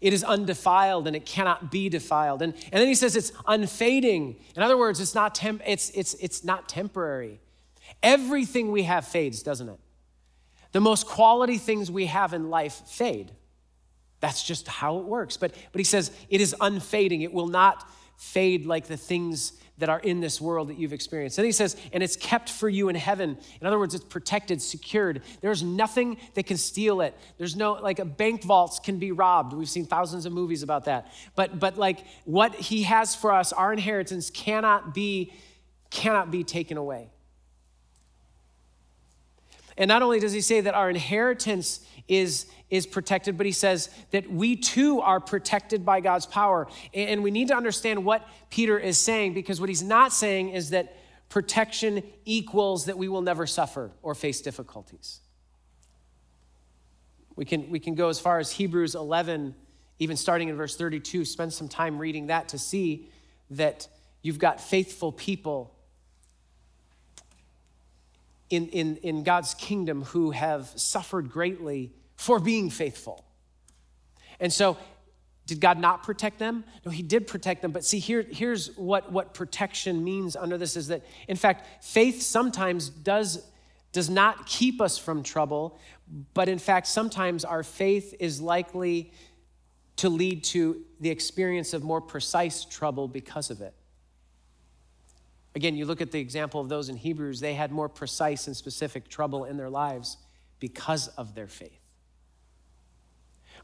it 0.00 0.12
is 0.12 0.24
undefiled 0.24 1.06
and 1.06 1.14
it 1.14 1.26
cannot 1.26 1.70
be 1.70 1.88
defiled. 1.88 2.42
And, 2.42 2.54
and 2.72 2.80
then 2.80 2.88
he 2.88 2.94
says 2.94 3.16
it's 3.16 3.32
unfading. 3.46 4.36
In 4.56 4.62
other 4.62 4.76
words, 4.76 5.00
it's 5.00 5.14
not, 5.14 5.34
temp- 5.34 5.62
it's, 5.66 5.90
it's, 5.90 6.14
it's 6.14 6.44
not 6.44 6.68
temporary. 6.68 7.40
Everything 8.02 8.72
we 8.72 8.84
have 8.84 9.06
fades, 9.06 9.42
doesn't 9.42 9.68
it? 9.68 9.78
The 10.72 10.80
most 10.80 11.06
quality 11.06 11.58
things 11.58 11.90
we 11.90 12.06
have 12.06 12.32
in 12.32 12.48
life 12.50 12.82
fade. 12.86 13.32
That's 14.20 14.42
just 14.42 14.68
how 14.68 14.98
it 14.98 15.04
works. 15.04 15.36
But, 15.36 15.54
but 15.72 15.78
he 15.78 15.84
says 15.84 16.10
it 16.30 16.40
is 16.40 16.54
unfading. 16.60 17.22
It 17.22 17.32
will 17.32 17.48
not 17.48 17.88
fade 18.16 18.66
like 18.66 18.86
the 18.86 18.96
things 18.96 19.52
that 19.82 19.88
are 19.88 19.98
in 19.98 20.20
this 20.20 20.40
world 20.40 20.68
that 20.68 20.78
you've 20.78 20.92
experienced. 20.92 21.38
And 21.38 21.44
he 21.44 21.50
says, 21.50 21.76
and 21.92 22.04
it's 22.04 22.14
kept 22.14 22.48
for 22.48 22.68
you 22.68 22.88
in 22.88 22.94
heaven. 22.94 23.36
In 23.60 23.66
other 23.66 23.80
words, 23.80 23.96
it's 23.96 24.04
protected, 24.04 24.62
secured. 24.62 25.22
There's 25.40 25.64
nothing 25.64 26.18
that 26.34 26.46
can 26.46 26.56
steal 26.56 27.00
it. 27.00 27.18
There's 27.36 27.56
no, 27.56 27.72
like, 27.72 27.98
a 27.98 28.04
bank 28.04 28.44
vaults 28.44 28.78
can 28.78 29.00
be 29.00 29.10
robbed. 29.10 29.52
We've 29.54 29.68
seen 29.68 29.84
thousands 29.84 30.24
of 30.24 30.32
movies 30.32 30.62
about 30.62 30.84
that. 30.84 31.12
But, 31.34 31.58
but 31.58 31.78
like, 31.78 32.04
what 32.24 32.54
he 32.54 32.84
has 32.84 33.16
for 33.16 33.32
us, 33.32 33.52
our 33.52 33.72
inheritance 33.72 34.30
cannot 34.30 34.94
be, 34.94 35.32
cannot 35.90 36.30
be 36.30 36.44
taken 36.44 36.76
away. 36.76 37.10
And 39.76 39.88
not 39.88 40.02
only 40.02 40.20
does 40.20 40.32
he 40.32 40.42
say 40.42 40.60
that 40.60 40.74
our 40.74 40.90
inheritance 40.90 41.84
is, 42.06 42.46
is 42.72 42.86
protected, 42.86 43.36
but 43.36 43.44
he 43.44 43.52
says 43.52 43.90
that 44.12 44.32
we 44.32 44.56
too 44.56 45.02
are 45.02 45.20
protected 45.20 45.84
by 45.84 46.00
God's 46.00 46.24
power. 46.24 46.66
And 46.94 47.22
we 47.22 47.30
need 47.30 47.48
to 47.48 47.54
understand 47.54 48.02
what 48.02 48.26
Peter 48.48 48.78
is 48.78 48.96
saying 48.96 49.34
because 49.34 49.60
what 49.60 49.68
he's 49.68 49.82
not 49.82 50.10
saying 50.10 50.48
is 50.48 50.70
that 50.70 50.96
protection 51.28 52.02
equals 52.24 52.86
that 52.86 52.96
we 52.96 53.08
will 53.08 53.20
never 53.20 53.46
suffer 53.46 53.92
or 54.00 54.14
face 54.14 54.40
difficulties. 54.40 55.20
We 57.36 57.44
can, 57.44 57.68
we 57.70 57.78
can 57.78 57.94
go 57.94 58.08
as 58.08 58.18
far 58.18 58.38
as 58.38 58.50
Hebrews 58.52 58.94
11, 58.94 59.54
even 59.98 60.16
starting 60.16 60.48
in 60.48 60.56
verse 60.56 60.74
32, 60.74 61.26
spend 61.26 61.52
some 61.52 61.68
time 61.68 61.98
reading 61.98 62.28
that 62.28 62.48
to 62.48 62.58
see 62.58 63.10
that 63.50 63.86
you've 64.22 64.38
got 64.38 64.62
faithful 64.62 65.12
people 65.12 65.74
in, 68.48 68.68
in, 68.68 68.96
in 68.96 69.24
God's 69.24 69.52
kingdom 69.52 70.04
who 70.04 70.30
have 70.30 70.72
suffered 70.74 71.30
greatly 71.30 71.92
for 72.22 72.38
being 72.38 72.70
faithful. 72.70 73.24
And 74.38 74.52
so, 74.52 74.76
did 75.46 75.60
God 75.60 75.76
not 75.76 76.04
protect 76.04 76.38
them? 76.38 76.62
No, 76.86 76.92
He 76.92 77.02
did 77.02 77.26
protect 77.26 77.62
them. 77.62 77.72
But 77.72 77.84
see, 77.84 77.98
here, 77.98 78.22
here's 78.22 78.76
what, 78.76 79.10
what 79.10 79.34
protection 79.34 80.04
means 80.04 80.36
under 80.36 80.56
this 80.56 80.76
is 80.76 80.86
that, 80.86 81.02
in 81.26 81.36
fact, 81.36 81.84
faith 81.84 82.22
sometimes 82.22 82.90
does, 82.90 83.44
does 83.90 84.08
not 84.08 84.46
keep 84.46 84.80
us 84.80 84.98
from 84.98 85.24
trouble, 85.24 85.80
but 86.32 86.48
in 86.48 86.60
fact, 86.60 86.86
sometimes 86.86 87.44
our 87.44 87.64
faith 87.64 88.14
is 88.20 88.40
likely 88.40 89.12
to 89.96 90.08
lead 90.08 90.44
to 90.44 90.80
the 91.00 91.10
experience 91.10 91.72
of 91.72 91.82
more 91.82 92.00
precise 92.00 92.64
trouble 92.64 93.08
because 93.08 93.50
of 93.50 93.60
it. 93.60 93.74
Again, 95.56 95.74
you 95.74 95.86
look 95.86 96.00
at 96.00 96.12
the 96.12 96.20
example 96.20 96.60
of 96.60 96.68
those 96.68 96.88
in 96.88 96.96
Hebrews, 96.96 97.40
they 97.40 97.54
had 97.54 97.72
more 97.72 97.88
precise 97.88 98.46
and 98.46 98.56
specific 98.56 99.08
trouble 99.08 99.44
in 99.44 99.56
their 99.56 99.68
lives 99.68 100.18
because 100.60 101.08
of 101.08 101.34
their 101.34 101.48
faith. 101.48 101.81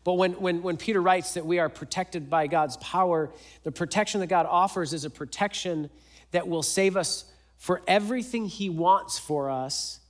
But 0.08 0.14
when, 0.14 0.32
when, 0.40 0.62
when 0.62 0.78
Peter 0.78 1.02
writes 1.02 1.34
that 1.34 1.44
we 1.44 1.58
are 1.58 1.68
protected 1.68 2.30
by 2.30 2.46
God's 2.46 2.78
power, 2.78 3.28
the 3.62 3.70
protection 3.70 4.20
that 4.20 4.28
God 4.28 4.46
offers 4.48 4.94
is 4.94 5.04
a 5.04 5.10
protection 5.10 5.90
that 6.30 6.48
will 6.48 6.62
save 6.62 6.96
us 6.96 7.26
for 7.58 7.82
everything 7.86 8.46
He 8.46 8.70
wants 8.70 9.18
for 9.18 9.50
us, 9.50 10.00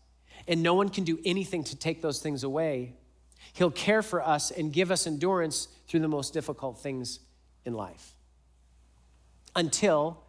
and 0.47 0.62
no 0.62 0.75
one 0.75 0.88
can 0.88 1.02
do 1.02 1.19
anything 1.25 1.64
to 1.64 1.75
take 1.75 2.00
those 2.00 2.21
things 2.21 2.45
away. 2.45 2.95
He'll 3.55 3.73
care 3.73 4.00
for 4.00 4.25
us 4.25 4.52
and 4.52 4.73
give 4.73 4.93
us 4.93 5.05
endurance 5.05 5.67
through 5.88 5.99
the 5.99 6.07
most 6.07 6.33
difficult 6.33 6.78
things 6.78 7.19
in 7.64 7.75
life 7.75 8.12
until 9.57 10.23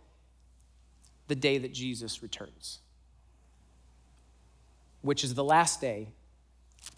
the 1.27 1.35
day 1.35 1.59
that 1.59 1.75
Jesus 1.75 2.23
returns, 2.23 2.79
which 5.03 5.23
is 5.23 5.35
the 5.35 5.43
last 5.43 5.79
day, 5.79 6.07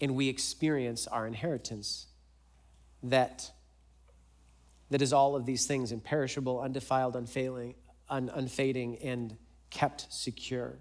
and 0.00 0.16
we 0.16 0.30
experience 0.30 1.06
our 1.06 1.26
inheritance 1.26 2.06
that, 3.02 3.50
that 4.90 5.02
is 5.02 5.12
all 5.12 5.36
of 5.36 5.46
these 5.46 5.66
things 5.66 5.92
imperishable, 5.92 6.60
undefiled, 6.60 7.16
unfailing, 7.16 7.74
un, 8.08 8.30
unfading, 8.34 8.98
and 9.02 9.36
kept 9.70 10.12
secure. 10.12 10.76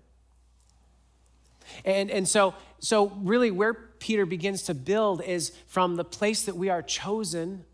And, 1.86 2.10
and 2.12 2.28
so, 2.28 2.54
so, 2.80 3.10
really, 3.22 3.52
where 3.52 3.74
Peter 3.74 4.26
begins 4.26 4.64
to 4.64 4.74
build 4.74 5.22
is 5.22 5.52
from 5.68 5.96
the 5.96 6.04
place 6.04 6.44
that 6.44 6.56
we 6.56 6.70
are 6.70 6.82
chosen 6.82 7.66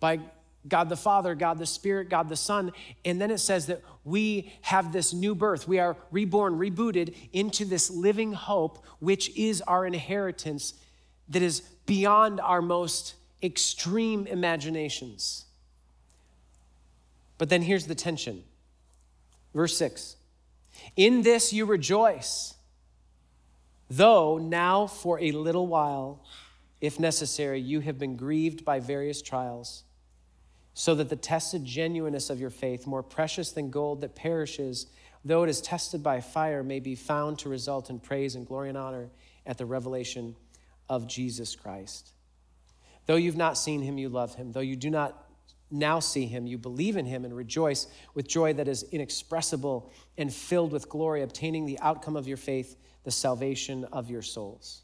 by 0.00 0.20
God 0.66 0.88
the 0.88 0.96
Father, 0.96 1.34
God 1.34 1.58
the 1.58 1.66
Spirit, 1.66 2.08
God 2.08 2.28
the 2.28 2.36
Son. 2.36 2.72
And 3.04 3.20
then 3.20 3.30
it 3.30 3.38
says 3.38 3.66
that 3.66 3.82
we 4.02 4.52
have 4.62 4.92
this 4.92 5.12
new 5.12 5.34
birth. 5.34 5.68
We 5.68 5.78
are 5.78 5.96
reborn, 6.10 6.58
rebooted 6.58 7.14
into 7.32 7.64
this 7.64 7.90
living 7.90 8.32
hope, 8.32 8.84
which 8.98 9.34
is 9.36 9.60
our 9.62 9.86
inheritance 9.86 10.74
that 11.28 11.42
is 11.42 11.60
beyond 11.86 12.40
our 12.40 12.62
most 12.62 13.14
extreme 13.42 14.26
imaginations. 14.26 15.46
But 17.38 17.48
then 17.48 17.62
here's 17.62 17.86
the 17.86 17.94
tension. 17.94 18.44
Verse 19.54 19.76
6 19.76 20.16
In 20.96 21.22
this 21.22 21.52
you 21.52 21.66
rejoice, 21.66 22.54
though 23.88 24.38
now 24.38 24.86
for 24.86 25.20
a 25.20 25.32
little 25.32 25.66
while, 25.66 26.24
if 26.80 27.00
necessary, 27.00 27.60
you 27.60 27.80
have 27.80 27.98
been 27.98 28.16
grieved 28.16 28.64
by 28.64 28.80
various 28.80 29.22
trials 29.22 29.84
so 30.74 30.94
that 30.96 31.08
the 31.08 31.16
tested 31.16 31.64
genuineness 31.64 32.30
of 32.30 32.40
your 32.40 32.50
faith, 32.50 32.86
more 32.86 33.02
precious 33.02 33.52
than 33.52 33.70
gold 33.70 34.00
that 34.00 34.16
perishes, 34.16 34.86
though 35.24 35.44
it 35.44 35.48
is 35.48 35.60
tested 35.60 36.02
by 36.02 36.20
fire, 36.20 36.64
may 36.64 36.80
be 36.80 36.96
found 36.96 37.38
to 37.38 37.48
result 37.48 37.90
in 37.90 38.00
praise 38.00 38.34
and 38.34 38.46
glory 38.46 38.68
and 38.68 38.76
honor 38.76 39.08
at 39.46 39.56
the 39.56 39.64
revelation 39.64 40.34
of 40.88 41.06
Jesus 41.06 41.56
Christ. 41.56 42.12
Though 43.06 43.16
you've 43.16 43.36
not 43.36 43.58
seen 43.58 43.82
him, 43.82 43.98
you 43.98 44.08
love 44.08 44.34
him. 44.34 44.52
Though 44.52 44.60
you 44.60 44.76
do 44.76 44.90
not 44.90 45.24
now 45.70 45.98
see 45.98 46.26
him, 46.26 46.46
you 46.46 46.56
believe 46.56 46.96
in 46.96 47.06
him 47.06 47.24
and 47.24 47.36
rejoice 47.36 47.86
with 48.14 48.28
joy 48.28 48.52
that 48.54 48.68
is 48.68 48.84
inexpressible 48.84 49.92
and 50.16 50.32
filled 50.32 50.72
with 50.72 50.88
glory, 50.88 51.22
obtaining 51.22 51.66
the 51.66 51.78
outcome 51.80 52.16
of 52.16 52.28
your 52.28 52.36
faith, 52.36 52.76
the 53.04 53.10
salvation 53.10 53.84
of 53.92 54.10
your 54.10 54.22
souls. 54.22 54.82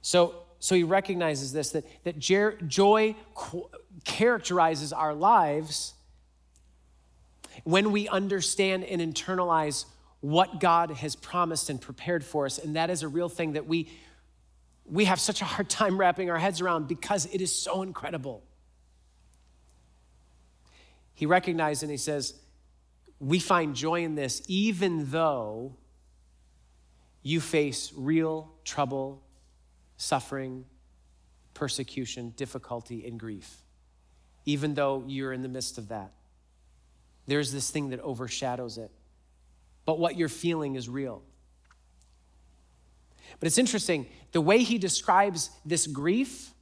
So, 0.00 0.44
so 0.58 0.74
he 0.74 0.84
recognizes 0.84 1.52
this 1.52 1.70
that, 1.70 1.84
that 2.04 2.18
joy 2.18 3.16
characterizes 4.04 4.92
our 4.92 5.14
lives 5.14 5.94
when 7.64 7.92
we 7.92 8.08
understand 8.08 8.84
and 8.84 9.00
internalize 9.00 9.84
what 10.20 10.60
God 10.60 10.92
has 10.92 11.16
promised 11.16 11.68
and 11.68 11.80
prepared 11.80 12.24
for 12.24 12.46
us. 12.46 12.58
And 12.58 12.76
that 12.76 12.90
is 12.90 13.02
a 13.02 13.08
real 13.08 13.28
thing 13.28 13.54
that 13.54 13.66
we, 13.66 13.90
we 14.84 15.04
have 15.06 15.20
such 15.20 15.40
a 15.40 15.44
hard 15.44 15.68
time 15.68 15.98
wrapping 15.98 16.30
our 16.30 16.38
heads 16.38 16.60
around 16.60 16.88
because 16.88 17.26
it 17.26 17.40
is 17.40 17.54
so 17.54 17.82
incredible. 17.82 18.42
He 21.14 21.26
recognizes 21.26 21.82
and 21.82 21.90
he 21.90 21.96
says, 21.96 22.34
We 23.18 23.38
find 23.38 23.74
joy 23.74 24.02
in 24.02 24.14
this 24.14 24.42
even 24.48 25.10
though 25.10 25.76
you 27.22 27.40
face 27.40 27.92
real 27.94 28.52
trouble, 28.64 29.22
suffering, 29.96 30.64
persecution, 31.54 32.34
difficulty, 32.36 33.06
and 33.06 33.18
grief 33.18 33.62
even 34.44 34.74
though 34.74 35.04
you're 35.06 35.32
in 35.32 35.42
the 35.42 35.48
midst 35.48 35.78
of 35.78 35.88
that. 35.88 36.12
There's 37.26 37.52
this 37.52 37.70
thing 37.70 37.90
that 37.90 38.00
overshadows 38.00 38.78
it. 38.78 38.90
But 39.84 39.98
what 39.98 40.16
you're 40.16 40.28
feeling 40.28 40.74
is 40.74 40.88
real. 40.88 41.22
But 43.40 43.46
it's 43.46 43.58
interesting, 43.58 44.06
the 44.32 44.40
way 44.40 44.58
he 44.58 44.78
describes 44.78 45.50
this 45.64 45.86
grief 45.86 46.52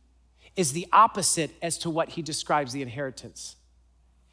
is 0.57 0.73
the 0.73 0.87
opposite 0.93 1.51
as 1.63 1.79
to 1.79 1.91
what 1.91 2.11
he 2.11 2.23
describes 2.23 2.73
the 2.73 2.83
inheritance. 2.83 3.57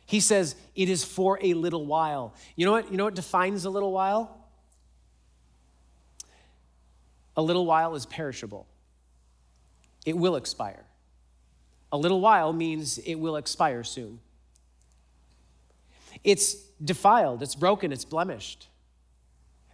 He 0.05 0.19
says, 0.19 0.55
It 0.75 0.89
is 0.89 1.03
for 1.03 1.37
a 1.41 1.53
little 1.53 1.85
while. 1.85 2.33
You 2.55 2.65
know 2.65 2.71
what? 2.71 2.91
You 2.91 2.97
know 2.97 3.05
what 3.05 3.15
defines 3.15 3.65
a 3.65 3.69
little 3.69 3.91
while? 3.91 4.49
A 7.35 7.41
little 7.41 7.65
while 7.65 7.93
is 7.93 8.05
perishable, 8.05 8.67
it 10.05 10.17
will 10.17 10.35
expire. 10.35 10.85
A 11.91 11.97
little 11.97 12.19
while 12.19 12.51
means 12.51 12.97
it 12.97 13.15
will 13.15 13.37
expire 13.37 13.83
soon. 13.83 14.19
It's 16.23 16.55
defiled, 16.83 17.41
it's 17.43 17.55
broken, 17.55 17.93
it's 17.93 18.03
blemished. 18.03 18.67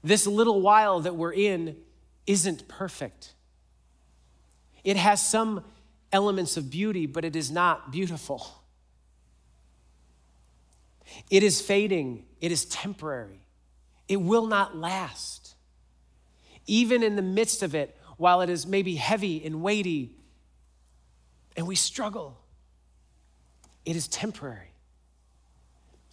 This 0.03 0.27
little 0.27 0.61
while 0.61 0.99
that 0.99 1.15
we're 1.15 1.33
in 1.33 1.77
isn't 2.25 2.67
perfect. 2.67 3.33
It 4.83 4.97
has 4.97 5.25
some 5.25 5.63
elements 6.11 6.57
of 6.57 6.69
beauty, 6.69 7.05
but 7.05 7.25
it 7.25 7.35
is 7.35 7.51
not 7.51 7.91
beautiful. 7.91 8.63
It 11.29 11.43
is 11.43 11.61
fading, 11.61 12.25
it 12.41 12.51
is 12.51 12.65
temporary, 12.65 13.41
it 14.07 14.17
will 14.17 14.47
not 14.47 14.75
last. 14.75 15.55
Even 16.65 17.03
in 17.03 17.15
the 17.15 17.21
midst 17.21 17.61
of 17.61 17.75
it, 17.75 17.97
while 18.17 18.41
it 18.41 18.49
is 18.49 18.65
maybe 18.65 18.95
heavy 18.95 19.43
and 19.45 19.61
weighty, 19.61 20.15
and 21.57 21.67
we 21.67 21.75
struggle, 21.75 22.39
it 23.85 23.95
is 23.95 24.07
temporary. 24.07 24.71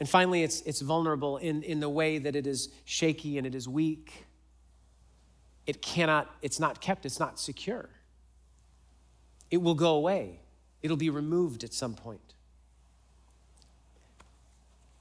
And 0.01 0.09
finally, 0.09 0.43
it's, 0.43 0.63
it's 0.63 0.81
vulnerable 0.81 1.37
in, 1.37 1.63
in 1.63 1.81
the 1.81 1.89
way 1.89 2.19
that 2.19 2.35
it 2.35 2.47
is 2.47 2.71
shaky 2.85 3.39
and 3.39 3.47
it 3.47 3.55
is 3.55 3.69
weak. 3.69 4.25
It 5.67 5.83
cannot, 5.83 6.35
it's 6.43 6.59
not 6.59 6.81
kept, 6.81 7.07
it's 7.07 7.21
not 7.21 7.39
secure. 7.39 7.89
It 9.51 9.59
will 9.59 9.75
go 9.75 9.95
away, 9.95 10.41
it'll 10.83 10.97
be 10.97 11.11
removed 11.11 11.65
at 11.65 11.73
some 11.73 11.95
point. 11.95 12.35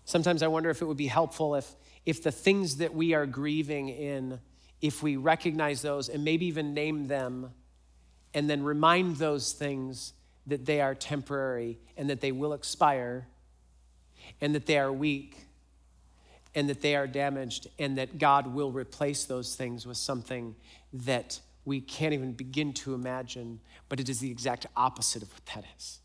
Sometimes 0.06 0.42
I 0.42 0.48
wonder 0.48 0.72
if 0.72 0.82
it 0.82 0.86
would 0.86 0.98
be 0.98 1.08
helpful 1.08 1.54
if, 1.54 1.76
if 2.06 2.24
the 2.24 2.32
things 2.32 2.78
that 2.78 2.96
we 2.96 3.14
are 3.14 3.28
grieving 3.28 3.90
in, 3.90 4.40
if 4.82 5.04
we 5.04 5.18
recognize 5.18 5.84
those 5.84 6.10
and 6.10 6.24
maybe 6.24 6.48
even 6.48 6.74
name 6.74 7.08
them, 7.08 7.52
and 8.34 8.50
then 8.50 8.64
remind 8.64 9.18
those 9.18 9.54
things 9.54 10.14
that 10.48 10.66
they 10.66 10.82
are 10.82 10.96
temporary 10.96 11.80
and 11.96 12.10
that 12.10 12.22
they 12.22 12.32
will 12.32 12.54
expire 12.54 13.28
and 14.42 14.56
that 14.56 14.66
they 14.66 14.78
are 14.78 14.92
weak 14.92 15.49
and 16.56 16.70
that 16.70 16.82
they 16.82 16.96
are 16.96 17.08
damaged 17.08 17.68
and 17.78 17.98
that 17.98 18.18
God 18.18 18.48
will 18.48 18.72
replace 18.72 19.26
those 19.26 19.56
things 19.56 19.86
with 19.86 19.98
something 19.98 20.56
that 20.92 21.40
we 21.66 21.80
can't 21.80 22.14
even 22.14 22.34
begin 22.34 22.74
to 22.74 22.94
imagine, 22.94 23.60
but 23.90 24.00
it 24.00 24.10
is 24.10 24.20
the 24.20 24.32
exact 24.32 24.66
opposite 24.76 25.22
of 25.22 25.32
what 25.32 25.46
that 25.54 25.64
is. 25.78 26.00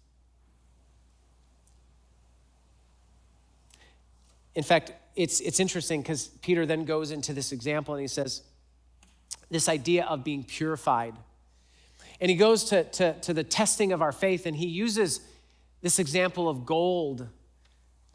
In 4.54 4.62
fact, 4.62 4.92
it's, 5.16 5.40
it's 5.40 5.58
interesting 5.58 6.02
because 6.02 6.28
Peter 6.42 6.66
then 6.66 6.84
goes 6.84 7.10
into 7.10 7.32
this 7.32 7.50
example 7.52 7.94
and 7.94 8.02
he 8.02 8.08
says, 8.08 8.42
this 9.50 9.68
idea 9.68 10.04
of 10.04 10.24
being 10.24 10.44
purified. 10.44 11.14
And 12.20 12.30
he 12.30 12.36
goes 12.36 12.64
to, 12.64 12.84
to, 12.84 13.18
to 13.20 13.32
the 13.32 13.44
testing 13.44 13.92
of 13.92 14.02
our 14.02 14.12
faith 14.12 14.46
and 14.46 14.56
he 14.56 14.66
uses 14.66 15.20
this 15.82 15.98
example 15.98 16.48
of 16.48 16.64
gold 16.64 17.28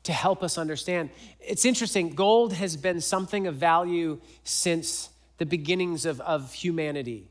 to 0.03 0.13
help 0.13 0.43
us 0.43 0.57
understand. 0.57 1.09
It's 1.39 1.65
interesting, 1.65 2.09
gold 2.15 2.53
has 2.53 2.77
been 2.77 3.01
something 3.01 3.47
of 3.47 3.55
value 3.55 4.19
since 4.43 5.09
the 5.37 5.45
beginnings 5.45 6.05
of, 6.05 6.19
of 6.21 6.53
humanity. 6.53 7.27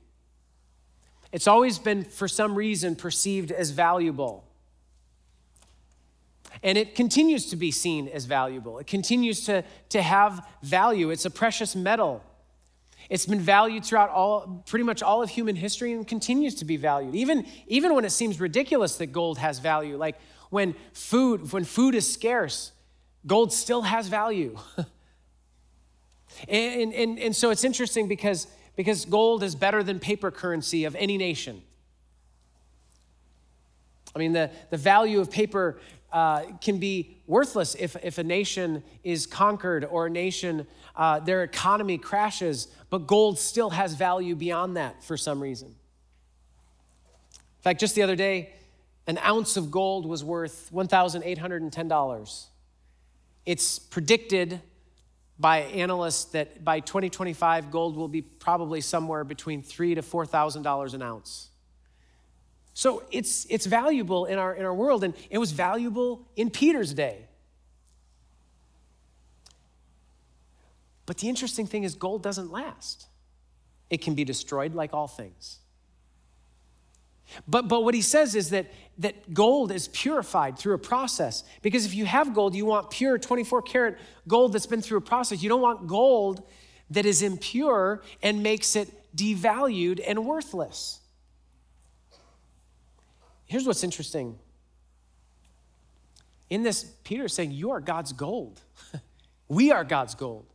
It's 1.33 1.47
always 1.47 1.79
been, 1.79 2.05
for 2.05 2.29
some 2.29 2.55
reason, 2.55 2.97
perceived 2.97 3.53
as 3.53 3.71
valuable. 3.71 4.45
And 6.63 6.77
it 6.77 6.95
continues 6.95 7.47
to 7.51 7.57
be 7.57 7.71
seen 7.71 8.09
as 8.09 8.25
valuable. 8.25 8.79
It 8.79 8.87
continues 8.87 9.45
to, 9.47 9.63
to 9.91 10.03
have 10.03 10.45
value. 10.63 11.11
It's 11.11 11.25
a 11.25 11.31
precious 11.31 11.77
metal. 11.77 12.25
It's 13.11 13.27
been 13.27 13.41
valued 13.41 13.85
throughout 13.85 14.11
all, 14.11 14.65
pretty 14.67 14.85
much 14.85 15.03
all 15.03 15.23
of 15.23 15.31
human 15.31 15.57
history 15.57 15.93
and 15.93 16.07
continues 16.07 16.57
to 16.57 16.65
be 16.65 16.77
valued. 16.77 17.15
Even, 17.15 17.47
even 17.67 17.95
when 17.95 18.05
it 18.05 18.11
seems 18.11 18.41
ridiculous 18.41 18.97
that 18.97 19.07
gold 19.07 19.39
has 19.39 19.59
value, 19.61 19.97
like 19.97 20.17
when 20.51 20.75
food, 20.93 21.53
when 21.53 21.65
food 21.65 21.95
is 21.95 22.11
scarce, 22.11 22.73
gold 23.27 23.53
still 23.53 23.83
has 23.83 24.09
value. 24.09 24.57
and, 26.49 26.93
and, 26.93 27.19
and 27.19 27.37
so 27.37 27.51
it's 27.51 27.65
interesting 27.65 28.09
because, 28.09 28.47
because 28.77 29.05
gold 29.05 29.43
is 29.43 29.55
better 29.55 29.83
than 29.83 29.99
paper 29.99 30.31
currency 30.31 30.85
of 30.85 30.95
any 30.97 31.19
nation. 31.19 31.63
I 34.15 34.19
mean, 34.19 34.33
the, 34.33 34.51
the 34.71 34.77
value 34.77 35.21
of 35.21 35.31
paper 35.31 35.79
uh, 36.13 36.43
can 36.61 36.79
be 36.79 37.19
worthless 37.27 37.75
if, 37.79 37.97
if 38.03 38.19
a 38.19 38.25
nation 38.25 38.83
is 39.05 39.27
conquered 39.27 39.85
or 39.85 40.07
a 40.07 40.11
nation, 40.11 40.67
uh, 40.97 41.21
their 41.21 41.43
economy 41.43 41.99
crashes, 41.99 42.69
but 42.91 43.07
gold 43.07 43.39
still 43.39 43.71
has 43.71 43.95
value 43.95 44.35
beyond 44.35 44.77
that 44.77 45.05
for 45.05 45.17
some 45.17 45.41
reason. 45.41 45.69
In 45.69 47.63
fact, 47.63 47.81
just 47.81 47.95
the 47.95 48.03
other 48.03 48.17
day, 48.17 48.55
an 49.09 49.19
ounce 49.25 49.57
of 49.57 49.71
gold 49.71 50.05
was 50.07 50.23
worth 50.23 50.71
$1,810. 50.73 52.47
It's 53.47 53.79
predicted 53.79 54.61
by 55.39 55.61
analysts 55.61 56.27
that 56.27 56.63
by 56.63 56.81
2025, 56.81 57.71
gold 57.71 57.97
will 57.97 58.09
be 58.09 58.21
probably 58.21 58.83
somewhere 58.83 59.25
between 59.25 59.63
three 59.63 59.95
to 59.95 60.03
$4,000 60.03 60.95
an 60.95 61.03
ounce. 61.03 61.49
So 62.75 63.03
it's, 63.11 63.47
it's 63.49 63.65
valuable 63.65 64.27
in 64.27 64.39
our, 64.39 64.55
in 64.55 64.67
our 64.67 64.75
world, 64.75 65.03
and 65.03 65.15
it 65.31 65.39
was 65.39 65.53
valuable 65.53 66.29
in 66.37 66.51
Peter's 66.51 66.93
day. 66.93 67.25
But 71.07 71.17
the 71.17 71.31
interesting 71.31 71.67
thing 71.67 71.85
is, 71.85 71.95
gold 71.95 72.23
doesn't 72.23 72.53
last, 72.53 73.07
it 73.89 74.03
can 74.03 74.15
be 74.15 74.25
destroyed 74.25 74.75
like 74.75 74.93
all 74.93 75.09
things. 75.09 75.61
But, 77.47 77.69
but 77.69 77.85
what 77.85 77.95
he 77.95 78.03
says 78.03 78.35
is 78.35 78.51
that, 78.51 78.67
that 78.99 79.35
gold 79.35 79.71
is 79.71 79.89
purified 79.89 80.59
through 80.59 80.75
a 80.75 80.79
process. 80.79 81.45
Because 81.63 81.85
if 81.85 81.95
you 81.95 82.07
have 82.07 82.35
gold, 82.35 82.55
you 82.55 82.65
want 82.65 82.91
pure 82.91 83.19
24 83.19 83.63
karat 83.63 83.99
gold 84.27 84.53
that's 84.53 84.67
been 84.67 84.83
through 84.83 84.99
a 84.99 85.03
process. 85.03 85.43
You 85.43 85.49
don't 85.49 85.61
want 85.61 85.87
gold 85.87 86.43
that 86.91 87.05
is 87.05 87.23
impure 87.23 88.03
and 88.23 88.43
makes 88.43 88.77
it 88.77 88.89
devalued 89.15 90.03
and 90.07 90.25
worthless. 90.25 91.01
Here's 93.47 93.67
what's 93.67 93.85
interesting. 93.85 94.39
In 96.51 96.63
this, 96.63 96.85
Peter 97.05 97.27
is 97.27 97.33
saying, 97.33 97.53
You 97.53 97.71
are 97.71 97.81
God's 97.81 98.13
gold. 98.13 98.61
we 99.49 99.71
are 99.71 99.85
God's 99.85 100.15
gold. 100.15 100.47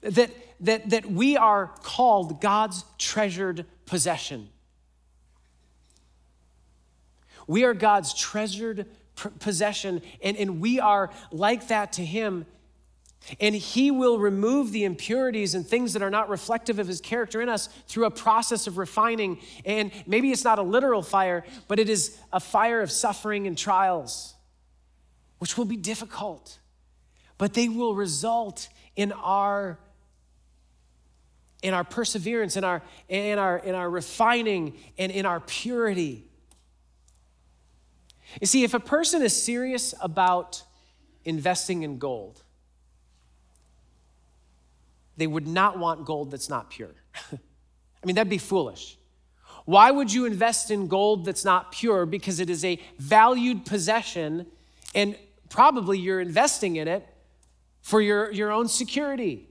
That, 0.00 0.30
that, 0.60 0.90
that 0.90 1.06
we 1.06 1.36
are 1.36 1.68
called 1.82 2.40
God's 2.40 2.84
treasured 2.98 3.66
possession. 3.86 4.48
We 7.46 7.64
are 7.64 7.74
God's 7.74 8.14
treasured 8.14 8.86
possession, 9.38 10.02
and, 10.22 10.36
and 10.36 10.60
we 10.60 10.80
are 10.80 11.10
like 11.30 11.68
that 11.68 11.92
to 11.94 12.04
Him. 12.04 12.46
And 13.40 13.54
He 13.54 13.90
will 13.90 14.18
remove 14.18 14.72
the 14.72 14.84
impurities 14.84 15.54
and 15.54 15.66
things 15.66 15.92
that 15.92 16.02
are 16.02 16.10
not 16.10 16.28
reflective 16.28 16.78
of 16.78 16.88
His 16.88 17.00
character 17.00 17.40
in 17.40 17.48
us 17.48 17.68
through 17.86 18.06
a 18.06 18.10
process 18.10 18.66
of 18.66 18.78
refining. 18.78 19.38
And 19.64 19.92
maybe 20.06 20.32
it's 20.32 20.44
not 20.44 20.58
a 20.58 20.62
literal 20.62 21.02
fire, 21.02 21.44
but 21.68 21.78
it 21.78 21.88
is 21.88 22.18
a 22.32 22.40
fire 22.40 22.80
of 22.80 22.90
suffering 22.90 23.46
and 23.46 23.56
trials, 23.56 24.34
which 25.38 25.56
will 25.56 25.64
be 25.64 25.76
difficult, 25.76 26.58
but 27.38 27.54
they 27.54 27.68
will 27.68 27.94
result 27.94 28.68
in 28.96 29.12
our 29.12 29.78
in 31.62 31.74
our 31.74 31.84
perseverance, 31.84 32.56
in 32.56 32.64
our, 32.64 32.82
in 33.08 33.38
our, 33.38 33.58
in 33.58 33.76
our 33.76 33.88
refining, 33.88 34.76
and 34.98 35.12
in 35.12 35.24
our 35.24 35.38
purity. 35.38 36.24
You 38.40 38.46
see, 38.46 38.64
if 38.64 38.74
a 38.74 38.80
person 38.80 39.22
is 39.22 39.40
serious 39.40 39.94
about 40.00 40.62
investing 41.24 41.82
in 41.82 41.98
gold, 41.98 42.42
they 45.16 45.26
would 45.26 45.46
not 45.46 45.78
want 45.78 46.04
gold 46.04 46.30
that's 46.30 46.48
not 46.48 46.70
pure. 46.70 46.94
I 47.32 48.06
mean, 48.06 48.16
that'd 48.16 48.30
be 48.30 48.38
foolish. 48.38 48.98
Why 49.64 49.90
would 49.90 50.12
you 50.12 50.24
invest 50.24 50.70
in 50.70 50.88
gold 50.88 51.24
that's 51.24 51.44
not 51.44 51.72
pure? 51.72 52.06
Because 52.06 52.40
it 52.40 52.50
is 52.50 52.64
a 52.64 52.80
valued 52.98 53.64
possession, 53.64 54.46
and 54.94 55.16
probably 55.48 55.98
you're 55.98 56.20
investing 56.20 56.76
in 56.76 56.88
it 56.88 57.06
for 57.80 58.00
your, 58.00 58.32
your 58.32 58.50
own 58.50 58.68
security. 58.68 59.48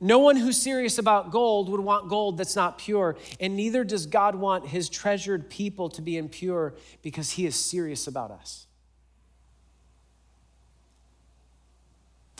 No 0.00 0.20
one 0.20 0.36
who's 0.36 0.56
serious 0.56 0.98
about 0.98 1.32
gold 1.32 1.68
would 1.68 1.80
want 1.80 2.08
gold 2.08 2.38
that's 2.38 2.54
not 2.54 2.78
pure, 2.78 3.16
and 3.40 3.56
neither 3.56 3.82
does 3.82 4.06
God 4.06 4.36
want 4.36 4.68
his 4.68 4.88
treasured 4.88 5.50
people 5.50 5.88
to 5.90 6.02
be 6.02 6.16
impure 6.16 6.74
because 7.02 7.30
he 7.32 7.46
is 7.46 7.56
serious 7.56 8.06
about 8.06 8.30
us. 8.30 8.68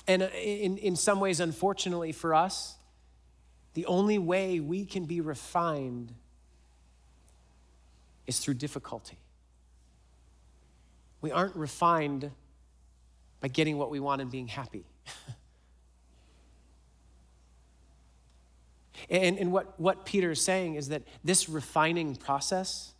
And 0.06 0.22
uh, 0.22 0.28
in, 0.42 0.78
in 0.78 0.96
some 0.96 1.20
ways, 1.20 1.40
unfortunately 1.40 2.12
for 2.12 2.32
us, 2.32 2.76
the 3.74 3.86
only 3.86 4.18
way 4.18 4.60
we 4.60 4.84
can 4.84 5.04
be 5.04 5.20
refined 5.20 6.14
is 8.26 8.38
through 8.38 8.54
difficulty. 8.54 9.18
We 11.20 11.32
aren't 11.32 11.56
refined 11.56 12.30
by 13.40 13.48
getting 13.48 13.78
what 13.78 13.90
we 13.90 14.00
want 14.00 14.22
and 14.22 14.30
being 14.30 14.48
happy. 14.48 14.86
and, 19.10 19.38
and 19.38 19.52
what, 19.52 19.78
what 19.78 20.04
Peter 20.04 20.32
is 20.32 20.42
saying 20.42 20.74
is 20.74 20.88
that 20.88 21.02
this 21.24 21.48
refining 21.48 22.16
process 22.16 22.92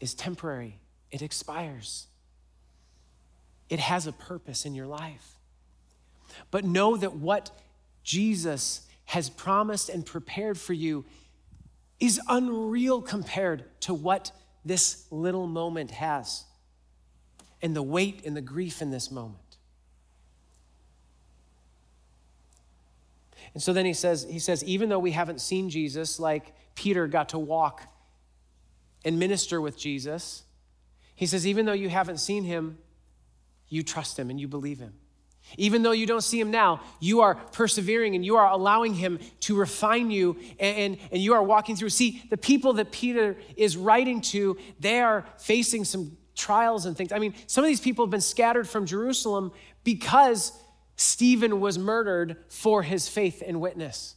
is 0.00 0.14
temporary, 0.14 0.78
it 1.10 1.22
expires, 1.22 2.06
it 3.68 3.78
has 3.78 4.06
a 4.06 4.12
purpose 4.12 4.64
in 4.64 4.74
your 4.74 4.86
life. 4.86 5.36
But 6.50 6.64
know 6.64 6.96
that 6.96 7.14
what 7.14 7.50
Jesus 8.02 8.86
has 9.06 9.28
promised 9.28 9.88
and 9.88 10.04
prepared 10.04 10.58
for 10.58 10.72
you 10.72 11.04
is 12.00 12.20
unreal 12.28 13.00
compared 13.02 13.64
to 13.82 13.94
what 13.94 14.32
this 14.64 15.06
little 15.10 15.46
moment 15.46 15.90
has 15.92 16.44
and 17.60 17.76
the 17.76 17.82
weight 17.82 18.22
and 18.26 18.36
the 18.36 18.40
grief 18.40 18.82
in 18.82 18.90
this 18.90 19.10
moment. 19.10 19.41
And 23.54 23.62
so 23.62 23.72
then 23.72 23.84
he 23.84 23.92
says, 23.92 24.26
he 24.28 24.38
says, 24.38 24.64
even 24.64 24.88
though 24.88 24.98
we 24.98 25.10
haven't 25.10 25.40
seen 25.40 25.68
Jesus, 25.68 26.18
like 26.18 26.54
Peter 26.74 27.06
got 27.06 27.30
to 27.30 27.38
walk 27.38 27.82
and 29.04 29.18
minister 29.18 29.60
with 29.60 29.78
Jesus, 29.78 30.44
he 31.14 31.26
says, 31.26 31.46
even 31.46 31.66
though 31.66 31.72
you 31.72 31.88
haven't 31.88 32.18
seen 32.18 32.44
him, 32.44 32.78
you 33.68 33.82
trust 33.82 34.18
him 34.18 34.30
and 34.30 34.40
you 34.40 34.48
believe 34.48 34.78
him. 34.78 34.94
Even 35.58 35.82
though 35.82 35.92
you 35.92 36.06
don't 36.06 36.22
see 36.22 36.40
him 36.40 36.50
now, 36.50 36.80
you 37.00 37.20
are 37.20 37.34
persevering 37.34 38.14
and 38.14 38.24
you 38.24 38.36
are 38.36 38.50
allowing 38.50 38.94
him 38.94 39.18
to 39.40 39.56
refine 39.56 40.10
you 40.10 40.38
and, 40.58 40.78
and, 40.78 40.98
and, 41.10 41.20
you 41.20 41.34
are 41.34 41.42
walking 41.42 41.76
through. 41.76 41.90
See, 41.90 42.22
the 42.30 42.36
people 42.36 42.74
that 42.74 42.92
Peter 42.92 43.36
is 43.56 43.76
writing 43.76 44.20
to, 44.22 44.56
they 44.78 45.00
are 45.00 45.26
facing 45.38 45.84
some 45.84 46.16
trials 46.34 46.86
and 46.86 46.96
things. 46.96 47.12
I 47.12 47.18
mean, 47.18 47.34
some 47.46 47.64
of 47.64 47.68
these 47.68 47.80
people 47.80 48.04
have 48.06 48.10
been 48.10 48.20
scattered 48.20 48.68
from 48.68 48.86
Jerusalem 48.86 49.52
because 49.84 50.52
Stephen 51.02 51.60
was 51.60 51.78
murdered 51.78 52.36
for 52.48 52.82
his 52.82 53.08
faith 53.08 53.42
and 53.44 53.60
witness. 53.60 54.14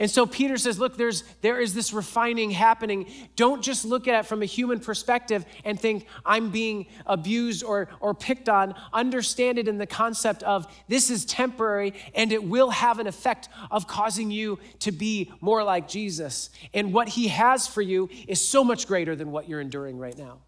And 0.00 0.10
so 0.10 0.26
Peter 0.26 0.56
says, 0.56 0.80
look, 0.80 0.96
there's, 0.96 1.22
there 1.42 1.60
is 1.60 1.72
this 1.72 1.92
refining 1.92 2.50
happening. 2.50 3.06
Don't 3.36 3.62
just 3.62 3.84
look 3.84 4.08
at 4.08 4.24
it 4.24 4.26
from 4.26 4.42
a 4.42 4.44
human 4.44 4.80
perspective 4.80 5.46
and 5.64 5.78
think, 5.78 6.06
I'm 6.24 6.50
being 6.50 6.86
abused 7.06 7.62
or, 7.62 7.88
or 8.00 8.12
picked 8.12 8.48
on. 8.48 8.74
Understand 8.92 9.58
it 9.58 9.68
in 9.68 9.78
the 9.78 9.86
concept 9.86 10.42
of 10.42 10.66
this 10.88 11.08
is 11.08 11.24
temporary 11.24 11.94
and 12.14 12.32
it 12.32 12.42
will 12.42 12.70
have 12.70 12.98
an 12.98 13.06
effect 13.06 13.48
of 13.70 13.86
causing 13.86 14.32
you 14.32 14.58
to 14.80 14.90
be 14.90 15.32
more 15.40 15.62
like 15.62 15.86
Jesus. 15.86 16.50
And 16.74 16.92
what 16.92 17.08
he 17.08 17.28
has 17.28 17.68
for 17.68 17.82
you 17.82 18.10
is 18.26 18.40
so 18.46 18.64
much 18.64 18.88
greater 18.88 19.14
than 19.14 19.30
what 19.30 19.48
you're 19.48 19.60
enduring 19.60 19.98
right 19.98 20.18
now. 20.18 20.40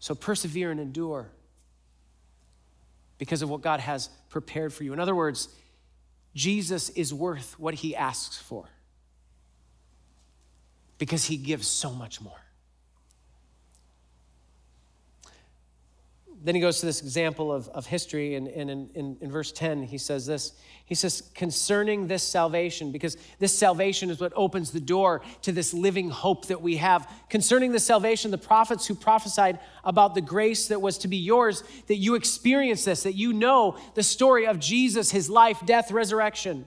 So 0.00 0.16
persevere 0.16 0.72
and 0.72 0.80
endure 0.80 1.30
because 3.18 3.42
of 3.42 3.50
what 3.50 3.62
God 3.62 3.80
has 3.80 4.08
prepared 4.28 4.72
for 4.72 4.84
you. 4.84 4.92
In 4.92 5.00
other 5.00 5.14
words, 5.14 5.48
Jesus 6.34 6.88
is 6.90 7.14
worth 7.14 7.58
what 7.58 7.74
he 7.74 7.94
asks 7.94 8.38
for 8.38 8.68
because 10.98 11.24
he 11.24 11.36
gives 11.36 11.66
so 11.66 11.90
much 11.90 12.20
more. 12.20 12.43
Then 16.44 16.54
he 16.54 16.60
goes 16.60 16.78
to 16.80 16.86
this 16.86 17.00
example 17.00 17.50
of, 17.50 17.68
of 17.70 17.86
history, 17.86 18.34
and, 18.34 18.46
and 18.48 18.70
in, 18.70 18.90
in, 18.94 19.16
in 19.22 19.30
verse 19.30 19.50
10, 19.50 19.82
he 19.84 19.96
says 19.96 20.26
this. 20.26 20.52
He 20.84 20.94
says, 20.94 21.30
concerning 21.34 22.06
this 22.06 22.22
salvation, 22.22 22.92
because 22.92 23.16
this 23.38 23.58
salvation 23.58 24.10
is 24.10 24.20
what 24.20 24.34
opens 24.36 24.70
the 24.70 24.80
door 24.80 25.22
to 25.40 25.52
this 25.52 25.72
living 25.72 26.10
hope 26.10 26.48
that 26.48 26.60
we 26.60 26.76
have. 26.76 27.10
Concerning 27.30 27.72
this 27.72 27.86
salvation, 27.86 28.30
the 28.30 28.36
prophets 28.36 28.86
who 28.86 28.94
prophesied 28.94 29.58
about 29.84 30.14
the 30.14 30.20
grace 30.20 30.68
that 30.68 30.82
was 30.82 30.98
to 30.98 31.08
be 31.08 31.16
yours, 31.16 31.64
that 31.86 31.96
you 31.96 32.14
experience 32.14 32.84
this, 32.84 33.04
that 33.04 33.14
you 33.14 33.32
know 33.32 33.78
the 33.94 34.02
story 34.02 34.46
of 34.46 34.58
Jesus, 34.58 35.10
his 35.10 35.30
life, 35.30 35.62
death, 35.64 35.90
resurrection. 35.90 36.66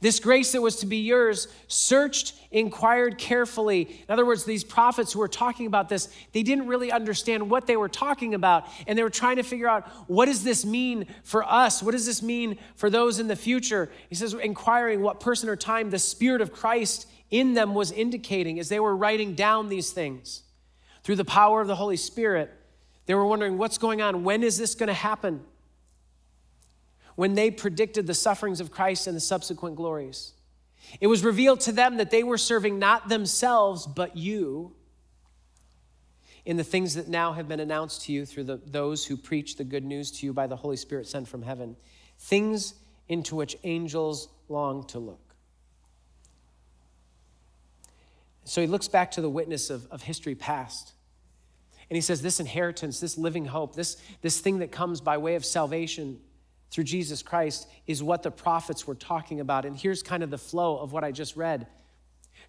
This 0.00 0.20
grace 0.20 0.52
that 0.52 0.62
was 0.62 0.76
to 0.76 0.86
be 0.86 0.98
yours, 0.98 1.48
searched, 1.66 2.34
inquired 2.50 3.18
carefully. 3.18 3.82
In 3.82 4.12
other 4.12 4.26
words, 4.26 4.44
these 4.44 4.62
prophets 4.62 5.12
who 5.12 5.18
were 5.18 5.28
talking 5.28 5.66
about 5.66 5.88
this, 5.88 6.08
they 6.32 6.42
didn't 6.42 6.66
really 6.66 6.92
understand 6.92 7.50
what 7.50 7.66
they 7.66 7.76
were 7.76 7.88
talking 7.88 8.34
about. 8.34 8.66
And 8.86 8.98
they 8.98 9.02
were 9.02 9.10
trying 9.10 9.36
to 9.36 9.42
figure 9.42 9.68
out 9.68 9.88
what 10.06 10.26
does 10.26 10.44
this 10.44 10.64
mean 10.64 11.06
for 11.24 11.44
us? 11.44 11.82
What 11.82 11.92
does 11.92 12.06
this 12.06 12.22
mean 12.22 12.58
for 12.76 12.90
those 12.90 13.18
in 13.18 13.28
the 13.28 13.36
future? 13.36 13.90
He 14.08 14.14
says, 14.14 14.34
inquiring 14.34 15.00
what 15.00 15.20
person 15.20 15.48
or 15.48 15.56
time 15.56 15.90
the 15.90 15.98
Spirit 15.98 16.40
of 16.40 16.52
Christ 16.52 17.06
in 17.30 17.54
them 17.54 17.74
was 17.74 17.92
indicating 17.92 18.58
as 18.58 18.68
they 18.68 18.80
were 18.80 18.96
writing 18.96 19.34
down 19.34 19.68
these 19.68 19.90
things. 19.90 20.42
Through 21.02 21.16
the 21.16 21.24
power 21.24 21.60
of 21.60 21.68
the 21.68 21.76
Holy 21.76 21.96
Spirit, 21.96 22.52
they 23.06 23.14
were 23.14 23.26
wondering 23.26 23.56
what's 23.56 23.78
going 23.78 24.02
on? 24.02 24.24
When 24.24 24.42
is 24.42 24.58
this 24.58 24.74
going 24.74 24.88
to 24.88 24.92
happen? 24.92 25.44
When 27.16 27.34
they 27.34 27.50
predicted 27.50 28.06
the 28.06 28.14
sufferings 28.14 28.60
of 28.60 28.70
Christ 28.70 29.06
and 29.06 29.16
the 29.16 29.20
subsequent 29.20 29.76
glories. 29.76 30.32
It 31.00 31.06
was 31.06 31.24
revealed 31.24 31.60
to 31.60 31.72
them 31.72 31.98
that 31.98 32.10
they 32.10 32.22
were 32.22 32.38
serving 32.38 32.78
not 32.78 33.08
themselves, 33.08 33.86
but 33.86 34.16
you 34.16 34.74
in 36.44 36.56
the 36.56 36.64
things 36.64 36.94
that 36.94 37.08
now 37.08 37.32
have 37.32 37.48
been 37.48 37.60
announced 37.60 38.02
to 38.02 38.12
you 38.12 38.24
through 38.24 38.44
the, 38.44 38.56
those 38.66 39.04
who 39.04 39.16
preach 39.16 39.56
the 39.56 39.64
good 39.64 39.84
news 39.84 40.10
to 40.10 40.26
you 40.26 40.32
by 40.32 40.46
the 40.46 40.56
Holy 40.56 40.76
Spirit 40.76 41.06
sent 41.06 41.28
from 41.28 41.42
heaven, 41.42 41.76
things 42.18 42.74
into 43.08 43.36
which 43.36 43.56
angels 43.64 44.28
long 44.48 44.86
to 44.86 44.98
look. 44.98 45.34
So 48.44 48.60
he 48.60 48.66
looks 48.66 48.88
back 48.88 49.10
to 49.12 49.20
the 49.20 49.30
witness 49.30 49.70
of, 49.70 49.86
of 49.90 50.02
history 50.02 50.34
past. 50.34 50.92
And 51.88 51.96
he 51.96 52.00
says, 52.00 52.22
This 52.22 52.40
inheritance, 52.40 52.98
this 52.98 53.18
living 53.18 53.44
hope, 53.44 53.76
this, 53.76 53.96
this 54.22 54.40
thing 54.40 54.58
that 54.60 54.72
comes 54.72 55.00
by 55.00 55.18
way 55.18 55.34
of 55.34 55.44
salvation 55.44 56.18
through 56.70 56.84
Jesus 56.84 57.22
Christ 57.22 57.68
is 57.86 58.02
what 58.02 58.22
the 58.22 58.30
prophets 58.30 58.86
were 58.86 58.94
talking 58.94 59.40
about. 59.40 59.64
And 59.64 59.76
here's 59.76 60.02
kind 60.02 60.22
of 60.22 60.30
the 60.30 60.38
flow 60.38 60.78
of 60.78 60.92
what 60.92 61.04
I 61.04 61.12
just 61.12 61.36
read 61.36 61.66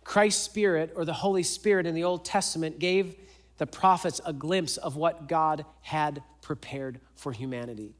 Christ's 0.03 0.43
Spirit, 0.43 0.93
or 0.95 1.05
the 1.05 1.13
Holy 1.13 1.43
Spirit 1.43 1.85
in 1.85 1.93
the 1.93 2.03
Old 2.03 2.25
Testament, 2.25 2.79
gave 2.79 3.15
the 3.57 3.67
prophets 3.67 4.19
a 4.25 4.33
glimpse 4.33 4.77
of 4.77 4.95
what 4.95 5.27
God 5.27 5.65
had 5.81 6.23
prepared 6.41 6.99
for 7.13 7.31
humanity. 7.31 7.93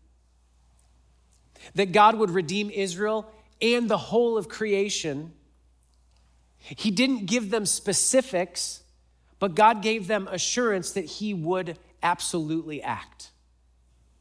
That 1.75 1.91
God 1.91 2.15
would 2.15 2.31
redeem 2.31 2.71
Israel 2.71 3.31
and 3.61 3.87
the 3.87 3.97
whole 3.97 4.37
of 4.37 4.49
creation. 4.49 5.33
He 6.57 6.89
didn't 6.89 7.27
give 7.27 7.51
them 7.51 7.67
specifics, 7.67 8.81
but 9.37 9.53
God 9.53 9.83
gave 9.83 10.07
them 10.07 10.27
assurance 10.31 10.93
that 10.93 11.05
He 11.05 11.33
would 11.35 11.77
absolutely 12.01 12.81
act. 12.81 13.29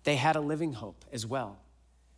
They 0.05 0.17
had 0.17 0.37
a 0.37 0.41
living 0.41 0.75
hope 0.75 1.05
as 1.11 1.25
well. 1.25 1.59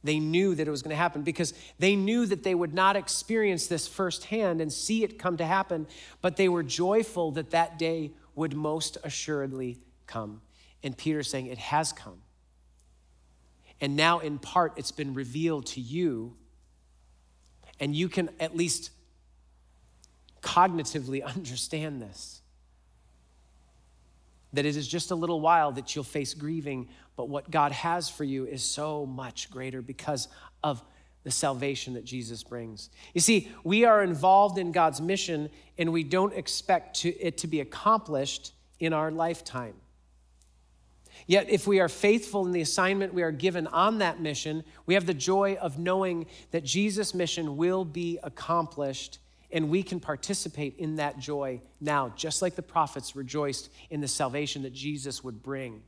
They 0.04 0.18
knew 0.18 0.54
that 0.54 0.66
it 0.66 0.70
was 0.70 0.82
going 0.82 0.90
to 0.90 0.96
happen 0.96 1.22
because 1.22 1.54
they 1.78 1.94
knew 1.94 2.26
that 2.26 2.42
they 2.42 2.54
would 2.54 2.74
not 2.74 2.96
experience 2.96 3.68
this 3.68 3.86
firsthand 3.86 4.60
and 4.60 4.72
see 4.72 5.04
it 5.04 5.18
come 5.18 5.36
to 5.36 5.46
happen, 5.46 5.86
but 6.20 6.36
they 6.36 6.48
were 6.48 6.62
joyful 6.62 7.30
that 7.32 7.50
that 7.50 7.78
day 7.78 8.12
would 8.34 8.54
most 8.54 8.98
assuredly 9.04 9.78
come. 10.06 10.40
And 10.82 10.96
Peter's 10.96 11.30
saying, 11.30 11.46
It 11.46 11.58
has 11.58 11.92
come. 11.92 12.20
And 13.80 13.96
now, 13.96 14.20
in 14.20 14.38
part, 14.38 14.74
it's 14.76 14.92
been 14.92 15.14
revealed 15.14 15.66
to 15.66 15.80
you, 15.80 16.36
and 17.80 17.94
you 17.94 18.08
can 18.08 18.30
at 18.40 18.56
least 18.56 18.90
cognitively 20.40 21.24
understand 21.36 22.02
this 22.02 22.42
that 24.52 24.66
it 24.66 24.76
is 24.76 24.86
just 24.86 25.10
a 25.10 25.14
little 25.14 25.40
while 25.40 25.72
that 25.72 25.94
you'll 25.94 26.04
face 26.04 26.34
grieving, 26.34 26.88
but 27.16 27.28
what 27.28 27.50
God 27.50 27.72
has 27.72 28.08
for 28.08 28.24
you 28.24 28.46
is 28.46 28.64
so 28.64 29.06
much 29.06 29.50
greater 29.50 29.82
because 29.82 30.28
of 30.62 30.82
the 31.24 31.30
salvation 31.30 31.94
that 31.94 32.04
Jesus 32.04 32.42
brings. 32.42 32.90
You 33.14 33.20
see, 33.20 33.50
we 33.62 33.84
are 33.84 34.02
involved 34.02 34.58
in 34.58 34.72
God's 34.72 35.00
mission 35.00 35.50
and 35.78 35.92
we 35.92 36.02
don't 36.02 36.34
expect 36.34 37.00
to, 37.00 37.16
it 37.20 37.38
to 37.38 37.46
be 37.46 37.60
accomplished 37.60 38.52
in 38.80 38.92
our 38.92 39.10
lifetime. 39.10 39.74
Yet, 41.26 41.48
if 41.48 41.66
we 41.66 41.78
are 41.78 41.88
faithful 41.88 42.46
in 42.46 42.52
the 42.52 42.62
assignment 42.62 43.14
we 43.14 43.22
are 43.22 43.30
given 43.30 43.66
on 43.68 43.98
that 43.98 44.20
mission, 44.20 44.64
we 44.86 44.94
have 44.94 45.06
the 45.06 45.14
joy 45.14 45.56
of 45.60 45.78
knowing 45.78 46.26
that 46.50 46.64
Jesus' 46.64 47.14
mission 47.14 47.56
will 47.56 47.84
be 47.84 48.18
accomplished 48.22 49.18
and 49.52 49.68
we 49.68 49.82
can 49.82 50.00
participate 50.00 50.76
in 50.78 50.96
that 50.96 51.18
joy 51.18 51.60
now, 51.80 52.12
just 52.16 52.42
like 52.42 52.56
the 52.56 52.62
prophets 52.62 53.14
rejoiced 53.14 53.70
in 53.90 54.00
the 54.00 54.08
salvation 54.08 54.62
that 54.62 54.72
Jesus 54.72 55.22
would 55.22 55.42
bring. 55.42 55.82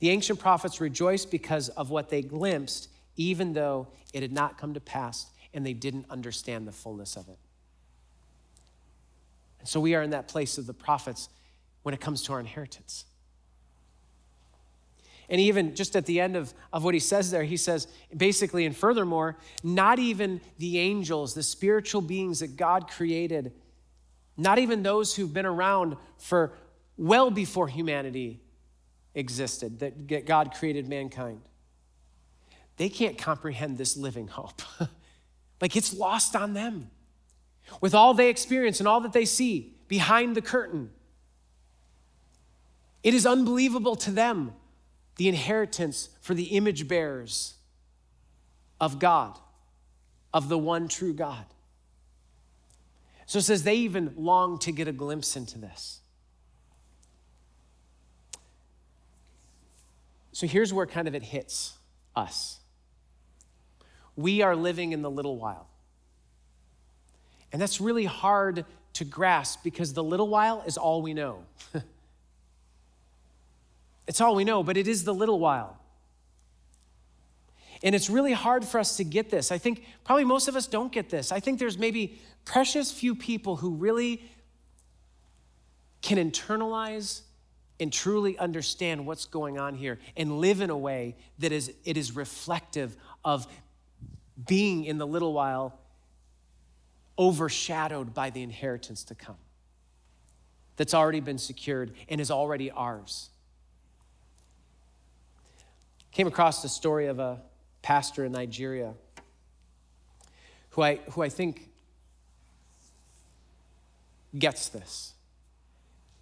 The 0.00 0.10
ancient 0.10 0.38
prophets 0.38 0.80
rejoiced 0.80 1.30
because 1.30 1.68
of 1.70 1.90
what 1.90 2.08
they 2.08 2.22
glimpsed, 2.22 2.88
even 3.16 3.52
though 3.52 3.88
it 4.12 4.22
had 4.22 4.32
not 4.32 4.58
come 4.58 4.74
to 4.74 4.80
pass 4.80 5.26
and 5.52 5.64
they 5.64 5.74
didn't 5.74 6.06
understand 6.10 6.66
the 6.66 6.72
fullness 6.72 7.16
of 7.16 7.28
it. 7.28 7.38
And 9.60 9.68
so 9.68 9.78
we 9.78 9.94
are 9.94 10.02
in 10.02 10.10
that 10.10 10.26
place 10.26 10.58
of 10.58 10.66
the 10.66 10.74
prophets 10.74 11.28
when 11.82 11.94
it 11.94 12.00
comes 12.00 12.22
to 12.22 12.32
our 12.32 12.40
inheritance. 12.40 13.04
And 15.28 15.40
even 15.40 15.76
just 15.76 15.94
at 15.94 16.06
the 16.06 16.18
end 16.20 16.34
of, 16.34 16.52
of 16.72 16.82
what 16.82 16.94
he 16.94 17.00
says 17.00 17.30
there, 17.30 17.44
he 17.44 17.56
says 17.56 17.86
basically, 18.16 18.66
and 18.66 18.76
furthermore, 18.76 19.36
not 19.62 19.98
even 19.98 20.40
the 20.58 20.78
angels, 20.78 21.34
the 21.34 21.42
spiritual 21.42 22.00
beings 22.00 22.40
that 22.40 22.56
God 22.56 22.88
created, 22.88 23.52
not 24.36 24.58
even 24.58 24.82
those 24.82 25.14
who've 25.14 25.32
been 25.32 25.46
around 25.46 25.96
for 26.18 26.52
well 26.96 27.30
before 27.30 27.68
humanity 27.68 28.40
existed, 29.14 29.80
that 29.80 30.26
God 30.26 30.54
created 30.54 30.88
mankind, 30.88 31.40
they 32.76 32.88
can't 32.88 33.18
comprehend 33.18 33.76
this 33.76 33.96
living 33.96 34.28
hope. 34.28 34.62
like 35.60 35.76
it's 35.76 35.92
lost 35.94 36.34
on 36.34 36.54
them. 36.54 36.90
With 37.80 37.94
all 37.94 38.14
they 38.14 38.30
experience 38.30 38.80
and 38.80 38.88
all 38.88 39.00
that 39.02 39.12
they 39.12 39.24
see 39.24 39.74
behind 39.86 40.34
the 40.34 40.42
curtain, 40.42 40.90
it 43.02 43.14
is 43.14 43.26
unbelievable 43.26 43.96
to 43.96 44.10
them 44.10 44.52
the 45.16 45.28
inheritance 45.28 46.08
for 46.20 46.34
the 46.34 46.56
image 46.56 46.88
bearers 46.88 47.54
of 48.80 48.98
God, 48.98 49.38
of 50.32 50.48
the 50.48 50.58
one 50.58 50.88
true 50.88 51.12
God. 51.12 51.44
So 53.26 53.38
it 53.38 53.42
says 53.42 53.62
they 53.62 53.76
even 53.76 54.14
long 54.16 54.58
to 54.60 54.72
get 54.72 54.88
a 54.88 54.92
glimpse 54.92 55.36
into 55.36 55.58
this. 55.58 56.00
So 60.40 60.46
here's 60.46 60.72
where 60.72 60.86
kind 60.86 61.06
of 61.06 61.14
it 61.14 61.22
hits 61.22 61.74
us. 62.16 62.60
We 64.16 64.40
are 64.40 64.56
living 64.56 64.92
in 64.92 65.02
the 65.02 65.10
little 65.10 65.36
while. 65.36 65.68
And 67.52 67.60
that's 67.60 67.78
really 67.78 68.06
hard 68.06 68.64
to 68.94 69.04
grasp 69.04 69.62
because 69.62 69.92
the 69.92 70.02
little 70.02 70.28
while 70.28 70.64
is 70.66 70.78
all 70.78 71.02
we 71.02 71.12
know. 71.12 71.44
it's 74.08 74.22
all 74.22 74.34
we 74.34 74.44
know, 74.44 74.62
but 74.62 74.78
it 74.78 74.88
is 74.88 75.04
the 75.04 75.12
little 75.12 75.38
while. 75.38 75.76
And 77.82 77.94
it's 77.94 78.08
really 78.08 78.32
hard 78.32 78.64
for 78.64 78.80
us 78.80 78.96
to 78.96 79.04
get 79.04 79.28
this. 79.28 79.52
I 79.52 79.58
think 79.58 79.84
probably 80.04 80.24
most 80.24 80.48
of 80.48 80.56
us 80.56 80.66
don't 80.66 80.90
get 80.90 81.10
this. 81.10 81.32
I 81.32 81.40
think 81.40 81.58
there's 81.58 81.76
maybe 81.76 82.18
precious 82.46 82.90
few 82.90 83.14
people 83.14 83.56
who 83.56 83.74
really 83.74 84.22
can 86.00 86.16
internalize 86.16 87.24
and 87.80 87.92
truly 87.92 88.38
understand 88.38 89.06
what's 89.06 89.24
going 89.24 89.58
on 89.58 89.74
here 89.74 89.98
and 90.16 90.38
live 90.38 90.60
in 90.60 90.70
a 90.70 90.76
way 90.76 91.16
that 91.38 91.50
is 91.50 91.72
it 91.84 91.96
is 91.96 92.14
reflective 92.14 92.96
of 93.24 93.46
being 94.46 94.84
in 94.84 94.98
the 94.98 95.06
little 95.06 95.32
while 95.32 95.78
overshadowed 97.18 98.14
by 98.14 98.30
the 98.30 98.42
inheritance 98.42 99.04
to 99.04 99.14
come 99.14 99.36
that's 100.76 100.94
already 100.94 101.20
been 101.20 101.36
secured 101.36 101.92
and 102.08 102.20
is 102.20 102.30
already 102.30 102.70
ours. 102.70 103.28
Came 106.10 106.26
across 106.26 106.62
the 106.62 106.70
story 106.70 107.06
of 107.06 107.18
a 107.18 107.42
pastor 107.82 108.24
in 108.24 108.32
Nigeria 108.32 108.94
who 110.70 110.82
I, 110.82 110.96
who 111.12 111.22
I 111.22 111.28
think 111.28 111.68
gets 114.38 114.68
this. 114.68 115.12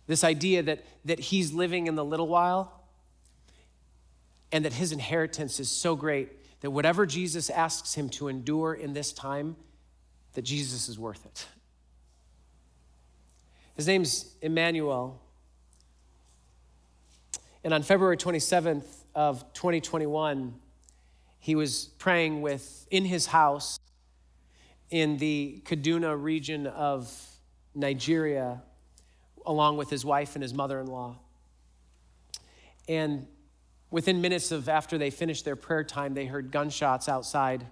This 0.08 0.24
idea 0.24 0.64
that, 0.64 0.84
that 1.04 1.20
he's 1.20 1.52
living 1.52 1.86
in 1.86 1.94
the 1.94 2.04
little 2.04 2.26
while 2.26 2.82
and 4.50 4.64
that 4.64 4.72
his 4.72 4.90
inheritance 4.90 5.60
is 5.60 5.70
so 5.70 5.94
great 5.94 6.30
that 6.60 6.70
whatever 6.70 7.06
Jesus 7.06 7.50
asks 7.50 7.94
him 7.94 8.08
to 8.10 8.26
endure 8.26 8.74
in 8.74 8.94
this 8.94 9.12
time, 9.12 9.54
that 10.32 10.42
Jesus 10.42 10.88
is 10.88 10.98
worth 10.98 11.24
it. 11.24 11.46
His 13.76 13.86
name's 13.86 14.34
Emmanuel. 14.42 15.22
And 17.62 17.72
on 17.72 17.82
February 17.82 18.16
27th 18.16 18.86
of 19.14 19.52
2021, 19.52 20.54
he 21.38 21.54
was 21.54 21.90
praying 21.98 22.40
with 22.40 22.86
in 22.90 23.04
his 23.04 23.26
house 23.26 23.78
in 24.90 25.18
the 25.18 25.62
Kaduna 25.64 26.20
region 26.20 26.66
of 26.66 27.12
Nigeria, 27.74 28.62
along 29.48 29.78
with 29.78 29.88
his 29.88 30.04
wife 30.04 30.36
and 30.36 30.42
his 30.42 30.52
mother 30.52 30.78
in 30.78 30.86
law. 30.86 31.16
And 32.86 33.26
within 33.90 34.20
minutes 34.20 34.52
of 34.52 34.68
after 34.68 34.98
they 34.98 35.08
finished 35.08 35.46
their 35.46 35.56
prayer 35.56 35.82
time, 35.82 36.12
they 36.12 36.26
heard 36.26 36.52
gunshots 36.52 37.08
outside. 37.08 37.66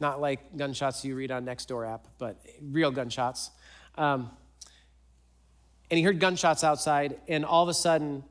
Not 0.00 0.20
like 0.20 0.56
gunshots 0.56 1.04
you 1.04 1.14
read 1.14 1.30
on 1.30 1.46
Nextdoor 1.46 1.88
app, 1.88 2.08
but 2.18 2.44
real 2.60 2.90
gunshots. 2.90 3.52
Um, 3.96 4.30
and 5.90 5.98
he 5.98 6.02
heard 6.02 6.18
gunshots 6.18 6.64
outside, 6.64 7.20
and 7.28 7.44
all 7.44 7.62
of 7.62 7.68
a 7.68 7.74
sudden, 7.74 8.24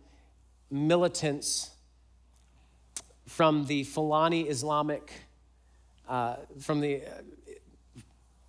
militants 0.69 1.69
from 3.25 3.65
the 3.67 3.85
Fulani 3.85 4.41
Islamic, 4.41 5.13
uh, 6.09 6.35
from 6.59 6.81
the 6.81 7.03
uh, 7.03 8.01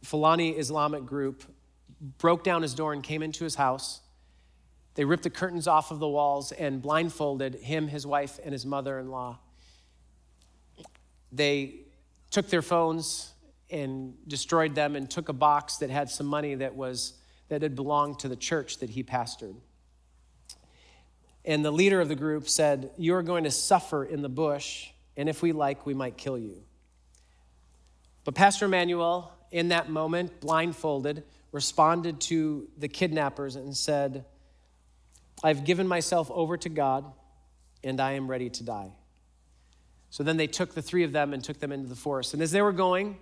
Fulani 0.03 0.51
Islamic 0.51 1.07
group 1.07 1.45
broke 2.19 2.45
down 2.45 2.63
his 2.63 2.75
door 2.75 2.93
and 2.93 3.03
came 3.03 3.23
into 3.23 3.45
his 3.45 3.55
house. 3.55 4.01
They 4.95 5.05
ripped 5.05 5.25
the 5.25 5.31
curtains 5.31 5.67
off 5.67 5.91
of 5.91 5.99
the 5.99 6.09
walls 6.09 6.53
and 6.53 6.81
blindfolded 6.81 7.57
him, 7.57 7.89
his 7.89 8.07
wife, 8.07 8.39
and 8.45 8.53
his 8.53 8.65
mother 8.65 8.99
in 8.99 9.11
law. 9.11 9.39
They 11.33 11.81
took 12.31 12.49
their 12.49 12.63
phones 12.63 13.33
and 13.71 14.15
destroyed 14.29 14.75
them 14.75 14.95
and 14.95 15.11
took 15.11 15.29
a 15.29 15.33
box 15.33 15.79
that 15.79 15.91
had 15.91 16.11
some 16.11 16.27
money 16.27 16.55
that 16.57 16.77
was 16.77 17.15
that 17.49 17.63
had 17.63 17.75
belonged 17.75 18.19
to 18.21 18.29
the 18.29 18.37
church 18.37 18.79
that 18.79 18.91
he 18.91 19.03
pastored. 19.03 19.57
And 21.45 21.65
the 21.65 21.71
leader 21.71 22.01
of 22.01 22.09
the 22.09 22.15
group 22.15 22.49
said, 22.49 22.91
You 22.97 23.15
are 23.15 23.23
going 23.23 23.45
to 23.45 23.51
suffer 23.51 24.05
in 24.05 24.23
the 24.23 24.29
bush, 24.29 24.89
and 25.17 25.29
if 25.29 25.43
we 25.43 25.53
like, 25.53 25.85
we 25.85 25.95
might 25.95 26.17
kill 26.17 26.39
you. 26.39 26.63
But 28.25 28.35
Pastor 28.35 28.65
Emmanuel, 28.65 29.31
in 29.51 29.69
that 29.69 29.91
moment, 29.91 30.41
blindfolded, 30.41 31.23
responded 31.55 32.21
to 32.21 32.69
the 32.77 32.89
kidnappers 32.89 33.55
and 33.55 33.77
said, 33.77 34.25
I've 35.45 35.65
given 35.65 35.87
myself 35.87 36.29
over 36.33 36.57
to 36.57 36.69
God, 36.69 37.05
and 37.85 38.01
I 38.01 38.13
am 38.13 38.29
ready 38.29 38.51
to 38.51 38.65
die. 38.65 38.91
So 40.11 40.25
then 40.25 40.37
they 40.37 40.49
took 40.49 40.75
the 40.75 40.83
three 40.83 41.05
of 41.05 41.13
them 41.13 41.33
and 41.33 41.45
took 41.45 41.61
them 41.61 41.71
into 41.71 41.89
the 41.89 41.95
forest. 41.95 42.35
And 42.35 42.43
as 42.43 42.51
they 42.51 42.61
were 42.61 42.73
going, 42.73 43.19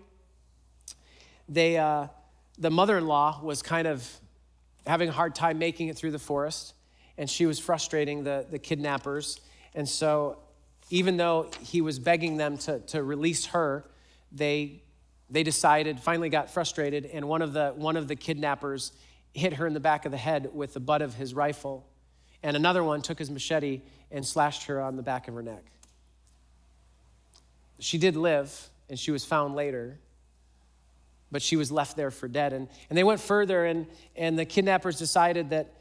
they, 1.46 1.76
uh, 1.76 2.06
the 2.58 2.70
mother 2.70 2.96
in 2.96 3.06
law 3.06 3.38
was 3.42 3.60
kind 3.60 3.86
of 3.86 4.08
having 4.86 5.10
a 5.10 5.12
hard 5.12 5.34
time 5.34 5.58
making 5.58 5.88
it 5.88 5.96
through 5.98 6.12
the 6.12 6.18
forest 6.18 6.72
and 7.18 7.28
she 7.28 7.44
was 7.44 7.58
frustrating 7.58 8.24
the, 8.24 8.46
the 8.50 8.58
kidnappers. 8.58 9.40
And 9.74 9.86
so, 9.86 10.38
even 10.88 11.18
though 11.18 11.50
he 11.60 11.82
was 11.82 11.98
begging 11.98 12.38
them 12.38 12.56
to, 12.58 12.80
to 12.80 13.02
release 13.02 13.46
her, 13.46 13.84
they, 14.30 14.82
they 15.32 15.42
decided, 15.42 15.98
finally 15.98 16.28
got 16.28 16.50
frustrated, 16.50 17.06
and 17.06 17.26
one 17.26 17.40
of, 17.40 17.54
the, 17.54 17.72
one 17.74 17.96
of 17.96 18.06
the 18.06 18.14
kidnappers 18.14 18.92
hit 19.32 19.54
her 19.54 19.66
in 19.66 19.72
the 19.72 19.80
back 19.80 20.04
of 20.04 20.12
the 20.12 20.18
head 20.18 20.50
with 20.52 20.74
the 20.74 20.80
butt 20.80 21.00
of 21.00 21.14
his 21.14 21.32
rifle. 21.32 21.86
And 22.42 22.54
another 22.54 22.84
one 22.84 23.00
took 23.00 23.18
his 23.18 23.30
machete 23.30 23.80
and 24.10 24.26
slashed 24.26 24.64
her 24.64 24.80
on 24.80 24.96
the 24.96 25.02
back 25.02 25.28
of 25.28 25.34
her 25.34 25.42
neck. 25.42 25.64
She 27.78 27.96
did 27.96 28.14
live, 28.14 28.68
and 28.90 28.98
she 28.98 29.10
was 29.10 29.24
found 29.24 29.54
later, 29.54 29.98
but 31.30 31.40
she 31.40 31.56
was 31.56 31.72
left 31.72 31.96
there 31.96 32.10
for 32.10 32.28
dead. 32.28 32.52
And, 32.52 32.68
and 32.90 32.98
they 32.98 33.04
went 33.04 33.20
further, 33.20 33.64
and, 33.64 33.86
and 34.14 34.38
the 34.38 34.44
kidnappers 34.44 34.98
decided 34.98 35.48
that 35.50 35.72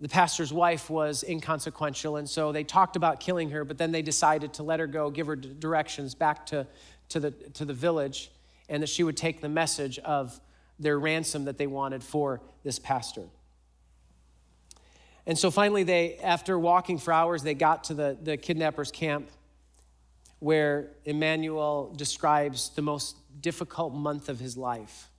the 0.00 0.08
pastor's 0.08 0.52
wife 0.52 0.90
was 0.90 1.22
inconsequential, 1.22 2.16
and 2.16 2.28
so 2.28 2.50
they 2.50 2.64
talked 2.64 2.96
about 2.96 3.20
killing 3.20 3.50
her, 3.50 3.64
but 3.64 3.78
then 3.78 3.92
they 3.92 4.02
decided 4.02 4.54
to 4.54 4.64
let 4.64 4.80
her 4.80 4.88
go, 4.88 5.08
give 5.08 5.28
her 5.28 5.36
directions 5.36 6.16
back 6.16 6.46
to, 6.46 6.66
to, 7.10 7.20
the, 7.20 7.30
to 7.30 7.64
the 7.64 7.74
village, 7.74 8.30
and 8.68 8.82
that 8.82 8.88
she 8.88 9.02
would 9.02 9.16
take 9.16 9.40
the 9.40 9.48
message 9.48 9.98
of 10.00 10.40
their 10.78 10.98
ransom 10.98 11.44
that 11.46 11.58
they 11.58 11.66
wanted 11.66 12.02
for 12.02 12.40
this 12.62 12.78
pastor. 12.78 13.24
And 15.26 15.38
so 15.38 15.50
finally, 15.50 15.82
they, 15.82 16.16
after 16.16 16.58
walking 16.58 16.98
for 16.98 17.12
hours, 17.12 17.42
they 17.42 17.54
got 17.54 17.84
to 17.84 17.94
the, 17.94 18.16
the 18.22 18.36
kidnappers' 18.36 18.90
camp 18.90 19.30
where 20.38 20.90
Emmanuel 21.04 21.92
describes 21.96 22.70
the 22.70 22.82
most 22.82 23.16
difficult 23.40 23.92
month 23.92 24.28
of 24.28 24.38
his 24.38 24.56
life. 24.56 25.10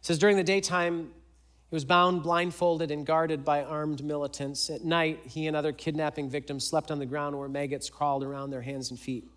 It 0.00 0.06
says, 0.06 0.18
During 0.18 0.36
the 0.36 0.44
daytime, 0.44 1.10
he 1.68 1.74
was 1.74 1.84
bound, 1.84 2.22
blindfolded, 2.22 2.92
and 2.92 3.04
guarded 3.04 3.44
by 3.44 3.64
armed 3.64 4.04
militants. 4.04 4.70
At 4.70 4.84
night, 4.84 5.20
he 5.26 5.48
and 5.48 5.56
other 5.56 5.72
kidnapping 5.72 6.30
victims 6.30 6.66
slept 6.66 6.90
on 6.92 7.00
the 7.00 7.06
ground 7.06 7.36
where 7.36 7.48
maggots 7.48 7.90
crawled 7.90 8.22
around 8.22 8.50
their 8.50 8.62
hands 8.62 8.90
and 8.90 9.00
feet. 9.00 9.28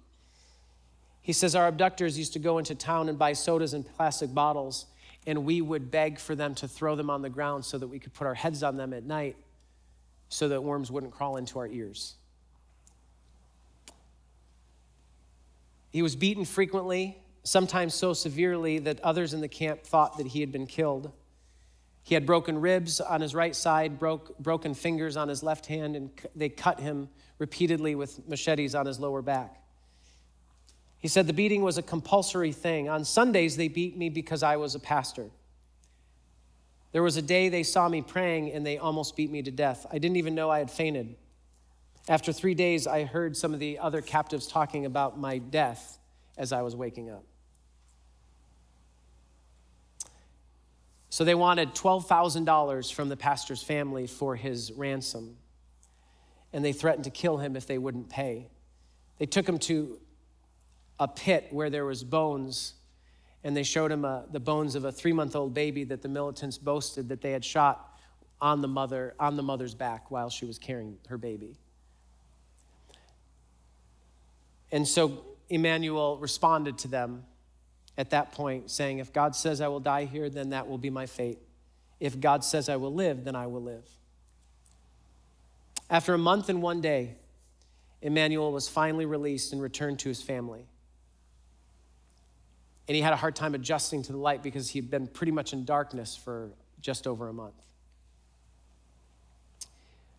He 1.29 1.33
says, 1.33 1.53
Our 1.53 1.67
abductors 1.67 2.17
used 2.17 2.33
to 2.33 2.39
go 2.39 2.57
into 2.57 2.73
town 2.73 3.07
and 3.07 3.15
buy 3.15 3.33
sodas 3.33 3.75
in 3.75 3.83
plastic 3.83 4.33
bottles, 4.33 4.87
and 5.27 5.45
we 5.45 5.61
would 5.61 5.91
beg 5.91 6.17
for 6.17 6.33
them 6.33 6.55
to 6.55 6.67
throw 6.67 6.95
them 6.95 7.11
on 7.11 7.21
the 7.21 7.29
ground 7.29 7.63
so 7.63 7.77
that 7.77 7.87
we 7.87 7.99
could 7.99 8.15
put 8.15 8.25
our 8.25 8.33
heads 8.33 8.63
on 8.63 8.77
them 8.77 8.93
at 8.93 9.03
night 9.03 9.37
so 10.29 10.47
that 10.47 10.63
worms 10.63 10.89
wouldn't 10.89 11.11
crawl 11.11 11.37
into 11.37 11.59
our 11.59 11.67
ears. 11.67 12.15
He 15.91 16.01
was 16.01 16.15
beaten 16.15 16.45
frequently, 16.45 17.21
sometimes 17.43 17.93
so 17.93 18.13
severely 18.13 18.79
that 18.79 18.99
others 19.01 19.35
in 19.35 19.39
the 19.39 19.47
camp 19.47 19.83
thought 19.83 20.17
that 20.17 20.25
he 20.25 20.39
had 20.39 20.51
been 20.51 20.65
killed. 20.65 21.11
He 22.01 22.15
had 22.15 22.25
broken 22.25 22.59
ribs 22.59 22.99
on 22.99 23.21
his 23.21 23.35
right 23.35 23.55
side, 23.55 23.99
broke, 23.99 24.35
broken 24.39 24.73
fingers 24.73 25.15
on 25.15 25.27
his 25.27 25.43
left 25.43 25.67
hand, 25.67 25.95
and 25.95 26.09
they 26.35 26.49
cut 26.49 26.79
him 26.79 27.07
repeatedly 27.37 27.93
with 27.93 28.27
machetes 28.27 28.73
on 28.73 28.87
his 28.87 28.99
lower 28.99 29.21
back. 29.21 29.57
He 30.99 31.07
said 31.07 31.27
the 31.27 31.33
beating 31.33 31.61
was 31.61 31.77
a 31.77 31.81
compulsory 31.81 32.51
thing. 32.51 32.89
On 32.89 33.05
Sundays, 33.05 33.55
they 33.55 33.69
beat 33.69 33.97
me 33.97 34.09
because 34.09 34.43
I 34.43 34.57
was 34.57 34.75
a 34.75 34.79
pastor. 34.79 35.29
There 36.91 37.03
was 37.03 37.17
a 37.17 37.21
day 37.21 37.49
they 37.49 37.63
saw 37.63 37.87
me 37.87 38.01
praying 38.01 38.51
and 38.51 38.65
they 38.65 38.77
almost 38.77 39.15
beat 39.15 39.31
me 39.31 39.41
to 39.43 39.51
death. 39.51 39.85
I 39.91 39.97
didn't 39.99 40.17
even 40.17 40.35
know 40.35 40.49
I 40.49 40.59
had 40.59 40.69
fainted. 40.69 41.15
After 42.07 42.33
three 42.33 42.55
days, 42.55 42.87
I 42.87 43.03
heard 43.03 43.37
some 43.37 43.53
of 43.53 43.59
the 43.59 43.79
other 43.79 44.01
captives 44.01 44.47
talking 44.47 44.85
about 44.85 45.17
my 45.17 45.37
death 45.37 45.99
as 46.37 46.51
I 46.51 46.63
was 46.63 46.75
waking 46.75 47.09
up. 47.09 47.23
So 51.09 51.23
they 51.23 51.35
wanted 51.35 51.75
$12,000 51.75 52.93
from 52.93 53.09
the 53.09 53.17
pastor's 53.17 53.63
family 53.63 54.07
for 54.07 54.35
his 54.35 54.71
ransom. 54.73 55.37
And 56.51 56.65
they 56.65 56.73
threatened 56.73 57.03
to 57.05 57.09
kill 57.09 57.37
him 57.37 57.55
if 57.55 57.67
they 57.67 57.77
wouldn't 57.77 58.09
pay. 58.09 58.47
They 59.17 59.25
took 59.25 59.47
him 59.47 59.59
to 59.59 59.99
a 60.99 61.07
pit 61.07 61.47
where 61.51 61.69
there 61.69 61.85
was 61.85 62.03
bones 62.03 62.73
and 63.43 63.55
they 63.55 63.63
showed 63.63 63.91
him 63.91 64.03
a, 64.03 64.25
the 64.31 64.39
bones 64.39 64.75
of 64.75 64.83
a 64.83 64.91
three-month-old 64.91 65.53
baby 65.53 65.85
that 65.85 66.01
the 66.01 66.09
militants 66.09 66.57
boasted 66.57 67.07
that 67.09 67.21
they 67.21 67.31
had 67.31 67.43
shot 67.43 67.97
on 68.41 68.61
the 68.61 68.67
mother 68.67 69.15
on 69.19 69.35
the 69.35 69.43
mother's 69.43 69.73
back 69.73 70.11
while 70.11 70.29
she 70.29 70.45
was 70.45 70.57
carrying 70.57 70.97
her 71.07 71.17
baby 71.17 71.57
and 74.71 74.87
so 74.87 75.25
emmanuel 75.49 76.17
responded 76.17 76.77
to 76.79 76.87
them 76.87 77.23
at 77.97 78.11
that 78.11 78.31
point, 78.31 78.71
saying, 78.71 78.99
If 78.99 79.11
God 79.11 79.35
says 79.35 79.59
I 79.59 79.67
will 79.67 79.81
die 79.81 80.05
here, 80.05 80.29
then 80.29 80.51
that 80.51 80.69
will 80.69 80.77
be 80.77 80.89
my 80.89 81.05
fate. 81.05 81.39
If 81.99 82.19
God 82.19 82.45
says 82.45 82.69
I 82.69 82.77
will 82.77 82.93
live, 82.93 83.25
then 83.25 83.35
I 83.35 83.47
will 83.47 83.61
live. 83.61 83.83
After 85.89 86.13
a 86.13 86.17
month 86.17 86.47
and 86.47 86.61
one 86.61 86.79
day, 86.79 87.15
Emmanuel 88.01 88.53
was 88.53 88.69
finally 88.69 89.05
released 89.05 89.51
and 89.51 89.61
returned 89.61 89.99
to 89.99 90.07
his 90.07 90.21
family. 90.21 90.65
And 92.89 92.95
he 92.95 93.03
had 93.03 93.13
a 93.13 93.17
hard 93.17 93.35
time 93.35 93.53
adjusting 93.53 94.01
to 94.01 94.11
the 94.11 94.17
light 94.17 94.41
because 94.41 94.71
he 94.71 94.79
had 94.79 94.89
been 94.89 95.05
pretty 95.05 95.31
much 95.31 95.53
in 95.53 95.63
darkness 95.63 96.17
for 96.17 96.49
just 96.81 97.05
over 97.05 97.27
a 97.27 97.33
month. 97.33 97.61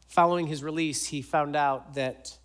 Following 0.06 0.46
his 0.46 0.62
release, 0.62 1.06
he 1.06 1.20
found 1.20 1.56
out 1.56 1.94
that 1.94 2.38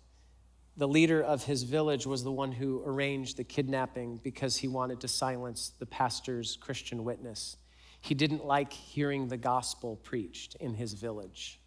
the 0.76 0.88
leader 0.88 1.22
of 1.22 1.44
his 1.44 1.62
village 1.62 2.06
was 2.06 2.24
the 2.24 2.32
one 2.32 2.50
who 2.50 2.82
arranged 2.84 3.36
the 3.36 3.44
kidnapping 3.44 4.16
because 4.16 4.56
he 4.56 4.66
wanted 4.66 4.98
to 5.02 5.08
silence 5.08 5.72
the 5.78 5.86
pastor's 5.86 6.56
Christian 6.56 7.04
witness. 7.04 7.56
He 8.00 8.14
didn't 8.14 8.44
like 8.44 8.72
hearing 8.72 9.28
the 9.28 9.36
gospel 9.36 9.94
preached 9.94 10.56
in 10.56 10.74
his 10.74 10.94
village. 10.94 11.60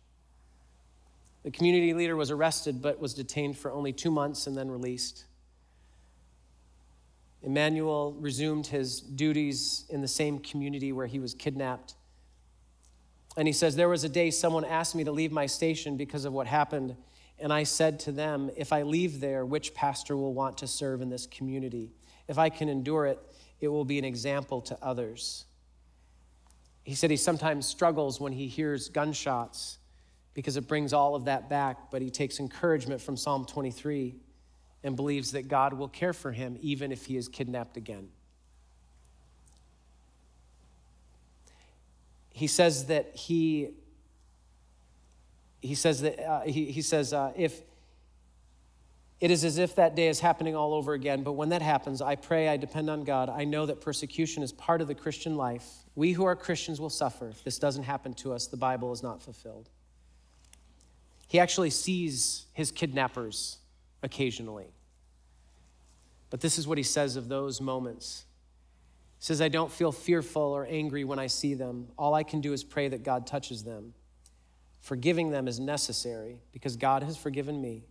The 1.44 1.52
community 1.52 1.94
leader 1.94 2.18
was 2.18 2.30
arrested 2.30 2.82
but 2.82 3.00
was 3.00 3.14
detained 3.14 3.58
for 3.58 3.72
only 3.72 3.94
two 3.94 4.12
months 4.12 4.48
and 4.48 4.58
then 4.58 4.70
released. 4.70 5.24
Emmanuel 7.42 8.14
resumed 8.20 8.68
his 8.68 9.00
duties 9.00 9.86
in 9.90 10.02
the 10.02 10.08
same 10.08 10.40
community 10.40 10.92
where 10.92 11.08
he 11.08 11.20
was 11.20 11.34
kidnapped. 11.34 11.96
And 13.38 13.48
he 13.48 13.54
says, 13.54 13.76
There 13.76 13.90
was 13.90 14.04
a 14.04 14.10
day 14.10 14.32
someone 14.32 14.66
asked 14.66 14.96
me 14.96 15.04
to 15.06 15.12
leave 15.12 15.32
my 15.32 15.46
station 15.46 15.96
because 15.96 16.26
of 16.26 16.34
what 16.34 16.48
happened 16.48 16.96
and 17.42 17.54
I 17.54 17.64
said 17.64 18.00
to 18.02 18.12
them, 18.12 18.52
If 18.56 18.74
I 18.74 18.84
leave 18.84 19.20
there, 19.20 19.46
which 19.46 19.74
pastor 19.74 20.16
will 20.18 20.34
want 20.34 20.58
to 20.60 20.68
serve 20.68 21.02
in 21.02 21.10
this 21.10 21.26
community? 21.26 21.92
If 22.28 22.38
I 22.38 22.50
can 22.50 22.70
endure 22.70 23.06
it, 23.06 23.20
it 23.60 23.70
will 23.70 23.86
be 23.86 23.98
an 23.98 24.06
example 24.06 24.62
to 24.62 24.78
others. 24.82 25.46
He 26.84 26.96
said 26.96 27.12
he 27.12 27.18
sometimes 27.18 27.66
struggles 27.66 28.20
when 28.20 28.34
he 28.34 28.48
hears 28.48 28.90
gunshots 28.90 29.78
because 30.34 30.58
it 30.58 30.68
brings 30.68 30.94
all 30.94 31.16
of 31.16 31.26
that 31.26 31.50
back, 31.50 31.92
but 31.92 32.02
he 32.02 32.10
takes 32.10 32.40
encouragement 32.40 33.02
from 33.02 33.18
Psalm 33.18 33.46
23 33.46 34.16
and 34.84 34.96
believes 34.96 35.32
that 35.32 35.48
God 35.48 35.74
will 35.74 35.88
care 35.88 36.14
for 36.14 36.32
him 36.32 36.58
even 36.62 36.92
if 36.92 37.06
he 37.06 37.18
is 37.18 37.28
kidnapped 37.28 37.78
again. 37.78 38.10
He 42.32 42.48
says 42.48 42.86
that 42.86 43.16
he 43.16 43.72
he 45.62 45.76
says 45.76 46.02
that 46.02 46.26
uh, 46.26 46.42
he, 46.42 46.72
he 46.72 46.82
says 46.82 47.12
uh, 47.12 47.34
if 47.36 47.60
it 49.20 49.30
is 49.30 49.44
as 49.44 49.58
if 49.58 49.76
that 49.76 49.94
day 49.94 50.08
is 50.08 50.22
happening 50.22 50.56
all 50.56 50.74
over 50.74 50.94
again 50.94 51.22
but 51.22 51.34
when 51.34 51.50
that 51.50 51.62
happens 51.62 52.02
i 52.02 52.16
pray 52.16 52.48
i 52.48 52.56
depend 52.56 52.90
on 52.90 53.04
god. 53.04 53.30
I 53.30 53.44
know 53.44 53.66
that 53.66 53.82
persecution 53.82 54.42
is 54.42 54.54
part 54.54 54.80
of 54.80 54.88
the 54.88 54.96
christian 54.96 55.36
life. 55.36 55.68
We 55.96 56.14
who 56.14 56.24
are 56.24 56.36
christians 56.36 56.80
will 56.80 56.90
suffer. 56.90 57.28
If 57.28 57.44
this 57.44 57.60
doesn't 57.60 57.84
happen 57.84 58.14
to 58.16 58.32
us 58.32 58.48
the 58.48 58.56
bible 58.56 58.94
is 58.94 59.04
not 59.04 59.22
fulfilled. 59.22 59.68
He 61.28 61.40
actually 61.40 61.72
sees 61.72 62.46
his 62.54 62.72
kidnappers 62.72 63.58
occasionally 64.04 64.74
but 66.30 66.42
this 66.42 66.58
is 66.58 66.68
what 66.68 66.78
he 66.78 66.84
says 66.84 67.16
of 67.16 67.28
those 67.28 67.60
moments 67.60 68.26
he 69.18 69.26
says 69.26 69.42
i 69.42 69.48
don't 69.48 69.72
feel 69.72 69.92
fearful 69.92 70.42
or 70.42 70.66
angry 70.70 71.04
when 71.04 71.20
i 71.20 71.28
see 71.28 71.54
them 71.54 71.88
all 71.98 72.14
i 72.14 72.24
can 72.24 72.42
do 72.42 72.54
is 72.54 72.64
pray 72.64 72.88
that 72.88 73.04
god 73.04 73.28
touches 73.28 73.64
them 73.64 73.94
Forgiving 74.82 75.32
them 75.32 75.48
is 75.48 75.60
necessary 75.60 76.40
because 76.52 76.78
God 76.78 77.04
has 77.04 77.18
forgiven 77.18 77.62
me. 77.62 77.84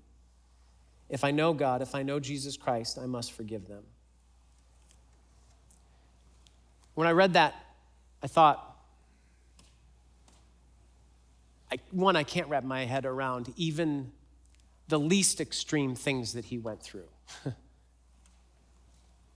If 1.09 1.25
I 1.25 1.31
know 1.31 1.53
God, 1.53 1.83
if 1.83 1.95
I 1.95 2.03
know 2.03 2.19
Jesus 2.19 2.57
Christ, 2.57 2.99
I 2.99 3.07
must 3.07 3.33
forgive 3.33 3.69
them. 3.69 3.85
When 6.95 7.07
I 7.07 7.13
read 7.13 7.35
that, 7.35 7.55
I 8.23 8.27
thought, 8.27 8.77
I, 11.71 11.79
one, 11.91 12.17
I 12.17 12.25
can't 12.25 12.49
wrap 12.49 12.65
my 12.65 12.85
head 12.85 13.05
around 13.05 13.53
even 13.57 14.11
the 14.89 14.99
least 14.99 15.41
extreme 15.41 15.95
things 15.95 16.33
that 16.33 16.47
he 16.47 16.59
went 16.59 16.83
through. 16.83 17.09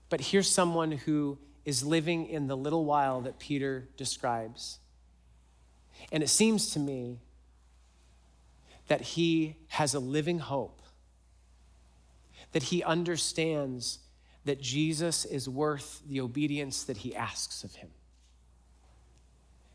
but 0.09 0.19
here's 0.19 0.49
someone 0.49 0.91
who 0.91 1.37
is 1.63 1.85
living 1.85 2.27
in 2.27 2.47
the 2.47 2.57
little 2.57 2.85
while 2.85 3.21
that 3.21 3.39
Peter 3.39 3.87
describes. 3.95 4.79
And 6.11 6.21
it 6.23 6.29
seems 6.29 6.71
to 6.71 6.79
me 6.79 7.19
that 8.87 9.01
he 9.01 9.55
has 9.69 9.93
a 9.93 9.99
living 9.99 10.39
hope, 10.39 10.81
that 12.51 12.63
he 12.63 12.83
understands 12.83 13.99
that 14.45 14.59
Jesus 14.59 15.23
is 15.23 15.47
worth 15.47 16.01
the 16.05 16.19
obedience 16.19 16.83
that 16.83 16.97
he 16.97 17.15
asks 17.15 17.63
of 17.63 17.75
him, 17.75 17.89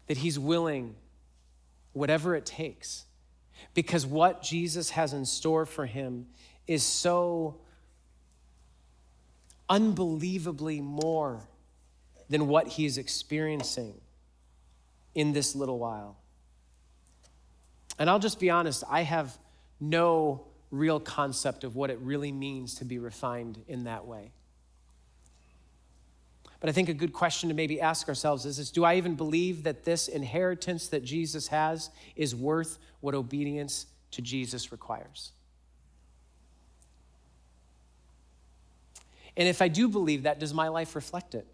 that 0.08 0.18
he's 0.18 0.38
willing, 0.38 0.94
whatever 1.92 2.34
it 2.34 2.44
takes, 2.44 3.04
because 3.74 4.06
what 4.06 4.42
Jesus 4.42 4.90
has 4.90 5.12
in 5.12 5.24
store 5.24 5.66
for 5.66 5.86
him 5.86 6.26
is 6.66 6.82
so 6.82 7.60
unbelievably 9.68 10.80
more 10.80 11.40
than 12.28 12.46
what 12.46 12.68
he 12.68 12.84
is 12.84 12.98
experiencing 12.98 13.94
in 15.14 15.32
this 15.32 15.54
little 15.54 15.78
while. 15.78 16.16
And 17.98 18.08
I'll 18.08 18.18
just 18.18 18.38
be 18.38 18.50
honest, 18.50 18.84
I 18.88 19.02
have 19.02 19.36
no 19.80 20.44
real 20.70 21.00
concept 21.00 21.64
of 21.64 21.74
what 21.74 21.90
it 21.90 21.98
really 22.00 22.32
means 22.32 22.76
to 22.76 22.84
be 22.84 22.98
refined 22.98 23.62
in 23.66 23.84
that 23.84 24.06
way. 24.06 24.32
But 26.60 26.68
I 26.68 26.72
think 26.72 26.88
a 26.88 26.94
good 26.94 27.12
question 27.12 27.48
to 27.48 27.54
maybe 27.54 27.80
ask 27.80 28.08
ourselves 28.08 28.44
is, 28.44 28.58
is 28.58 28.70
do 28.70 28.84
I 28.84 28.96
even 28.96 29.14
believe 29.14 29.62
that 29.62 29.84
this 29.84 30.08
inheritance 30.08 30.88
that 30.88 31.04
Jesus 31.04 31.48
has 31.48 31.90
is 32.16 32.34
worth 32.34 32.78
what 33.00 33.14
obedience 33.14 33.86
to 34.12 34.22
Jesus 34.22 34.72
requires? 34.72 35.32
And 39.36 39.46
if 39.46 39.62
I 39.62 39.68
do 39.68 39.88
believe 39.88 40.24
that, 40.24 40.40
does 40.40 40.52
my 40.52 40.66
life 40.66 40.96
reflect 40.96 41.36
it? 41.36 41.46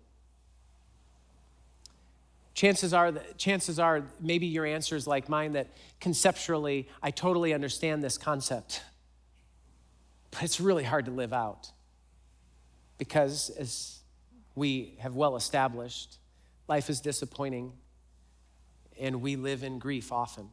chances 2.54 2.94
are, 2.94 3.12
that, 3.12 3.36
chances 3.36 3.78
are 3.78 4.04
maybe 4.20 4.46
your 4.46 4.64
answer 4.64 4.96
is 4.96 5.06
like 5.06 5.28
mine 5.28 5.52
that 5.52 5.66
conceptually 6.00 6.88
I 7.02 7.10
totally 7.10 7.52
understand 7.52 8.02
this 8.02 8.16
concept. 8.16 8.82
But 10.30 10.42
it's 10.42 10.60
really 10.60 10.82
hard 10.82 11.04
to 11.04 11.12
live 11.12 11.32
out 11.32 11.70
because, 12.98 13.50
as 13.50 14.00
we 14.54 14.96
have 14.98 15.14
well 15.14 15.36
established, 15.36 16.18
life 16.68 16.88
is 16.88 17.00
disappointing 17.00 17.72
and 18.98 19.20
we 19.20 19.36
live 19.36 19.62
in 19.62 19.78
grief 19.78 20.12
often. 20.12 20.48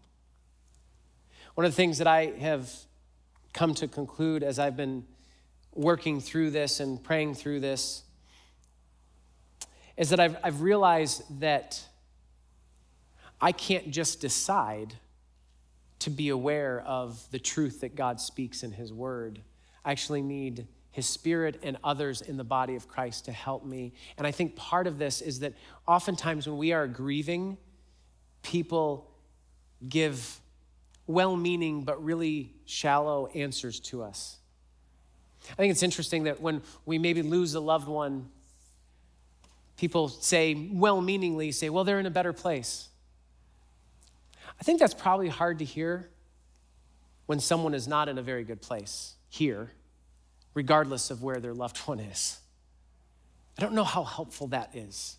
One 1.56 1.66
of 1.66 1.72
the 1.72 1.76
things 1.76 1.98
that 2.00 2.08
I 2.08 2.28
have 2.40 2.72
come 3.54 3.74
to 3.76 3.88
conclude 3.88 4.44
as 4.44 4.58
I've 4.58 4.78
been 4.78 5.06
working 5.74 6.20
through 6.20 6.52
this 6.52 6.80
and 6.80 7.02
praying 7.04 7.36
through 7.36 7.60
this 7.60 8.04
is 9.98 10.10
that 10.10 10.20
I've, 10.20 10.38
I've 10.44 10.62
realized 10.62 11.40
that 11.42 11.84
I 13.40 13.52
can't 13.52 13.92
just 13.92 14.22
decide 14.22 14.96
to 16.00 16.10
be 16.10 16.30
aware 16.30 16.82
of 16.82 17.24
the 17.32 17.40
truth 17.40 17.82
that 17.82 17.96
God 17.96 18.20
speaks 18.20 18.64
in 18.64 18.72
His 18.72 18.92
Word. 18.92 19.42
I 19.86 19.92
actually 19.92 20.22
need 20.22 20.68
His 20.92 21.08
Spirit 21.08 21.60
and 21.64 21.78
others 21.84 22.22
in 22.22 22.38
the 22.38 22.44
body 22.44 22.76
of 22.76 22.88
Christ 22.88 23.26
to 23.26 23.32
help 23.32 23.66
me. 23.66 23.94
And 24.18 24.28
I 24.28 24.32
think 24.32 24.56
part 24.56 24.88
of 24.88 24.98
this 24.98 25.22
is 25.22 25.40
that 25.40 25.54
oftentimes 25.88 26.48
when 26.48 26.58
we 26.58 26.74
are 26.74 26.88
grieving, 26.88 27.58
people 28.44 29.10
give 29.88 30.40
well 31.08 31.36
meaning 31.36 31.84
but 31.84 32.04
really 32.04 32.54
shallow 32.66 33.28
answers 33.28 33.80
to 33.80 34.04
us. 34.04 34.38
I 35.52 35.56
think 35.56 35.72
it's 35.72 35.84
interesting 35.84 36.26
that 36.26 36.42
when 36.42 36.62
we 36.86 37.00
maybe 37.00 37.22
lose 37.22 37.56
a 37.56 37.60
loved 37.60 37.88
one, 37.88 38.30
people 39.78 40.10
say, 40.10 40.70
well 40.72 41.02
meaningly, 41.02 41.52
say, 41.52 41.70
well, 41.70 41.84
they're 41.84 42.00
in 42.00 42.06
a 42.06 42.12
better 42.12 42.34
place. 42.34 42.90
I 44.60 44.64
think 44.64 44.80
that's 44.80 44.94
probably 44.94 45.30
hard 45.30 45.60
to 45.60 45.66
hear 45.66 46.10
when 47.26 47.40
someone 47.40 47.74
is 47.74 47.88
not 47.88 48.10
in 48.10 48.18
a 48.18 48.22
very 48.22 48.44
good 48.44 48.62
place 48.62 49.16
here, 49.30 49.72
regardless 50.54 51.12
of 51.12 51.24
where 51.24 51.40
their 51.40 51.54
loved 51.54 51.78
one 51.80 52.00
is. 52.00 52.40
I 53.58 53.62
don't 53.62 53.74
know 53.74 53.84
how 53.84 54.04
helpful 54.04 54.48
that 54.48 54.76
is. 54.76 55.18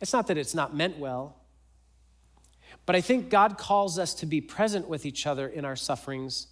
It's 0.00 0.12
not 0.12 0.26
that 0.26 0.36
it's 0.36 0.54
not 0.54 0.74
meant 0.74 0.98
well, 0.98 1.36
but 2.84 2.94
I 2.94 3.00
think 3.00 3.30
God 3.30 3.58
calls 3.58 3.98
us 3.98 4.14
to 4.14 4.26
be 4.26 4.40
present 4.40 4.88
with 4.88 5.06
each 5.06 5.26
other 5.26 5.48
in 5.48 5.64
our 5.64 5.76
sufferings 5.76 6.48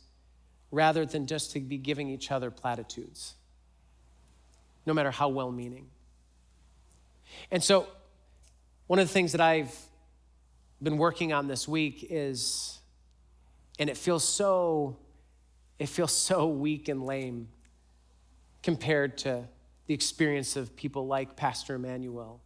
rather 0.71 1.07
than 1.07 1.27
just 1.27 1.53
to 1.53 1.61
be 1.61 1.79
giving 1.79 2.09
each 2.09 2.31
other 2.31 2.51
platitudes, 2.51 3.35
no 4.87 4.93
matter 4.93 5.11
how 5.11 5.29
well 5.29 5.53
meaning. 5.53 5.87
And 7.51 7.63
so, 7.63 7.87
one 8.87 8.99
of 8.99 9.07
the 9.07 9.13
things 9.13 9.33
that 9.33 9.41
I've 9.41 9.75
been 10.83 10.99
working 10.99 11.33
on 11.33 11.47
this 11.47 11.67
week 11.67 12.07
is, 12.11 12.79
and 13.79 13.89
it 13.89 13.97
feels 13.97 14.25
so, 14.25 14.97
it 15.79 15.89
feels 15.89 16.13
so 16.13 16.47
weak 16.47 16.89
and 16.89 17.05
lame 17.05 17.49
compared 18.63 19.19
to 19.19 19.45
the 19.87 19.95
experience 19.95 20.57
of 20.57 20.75
people 20.77 21.07
like 21.07 21.37
Pastor 21.37 21.75
Emmanuel. 21.75 22.41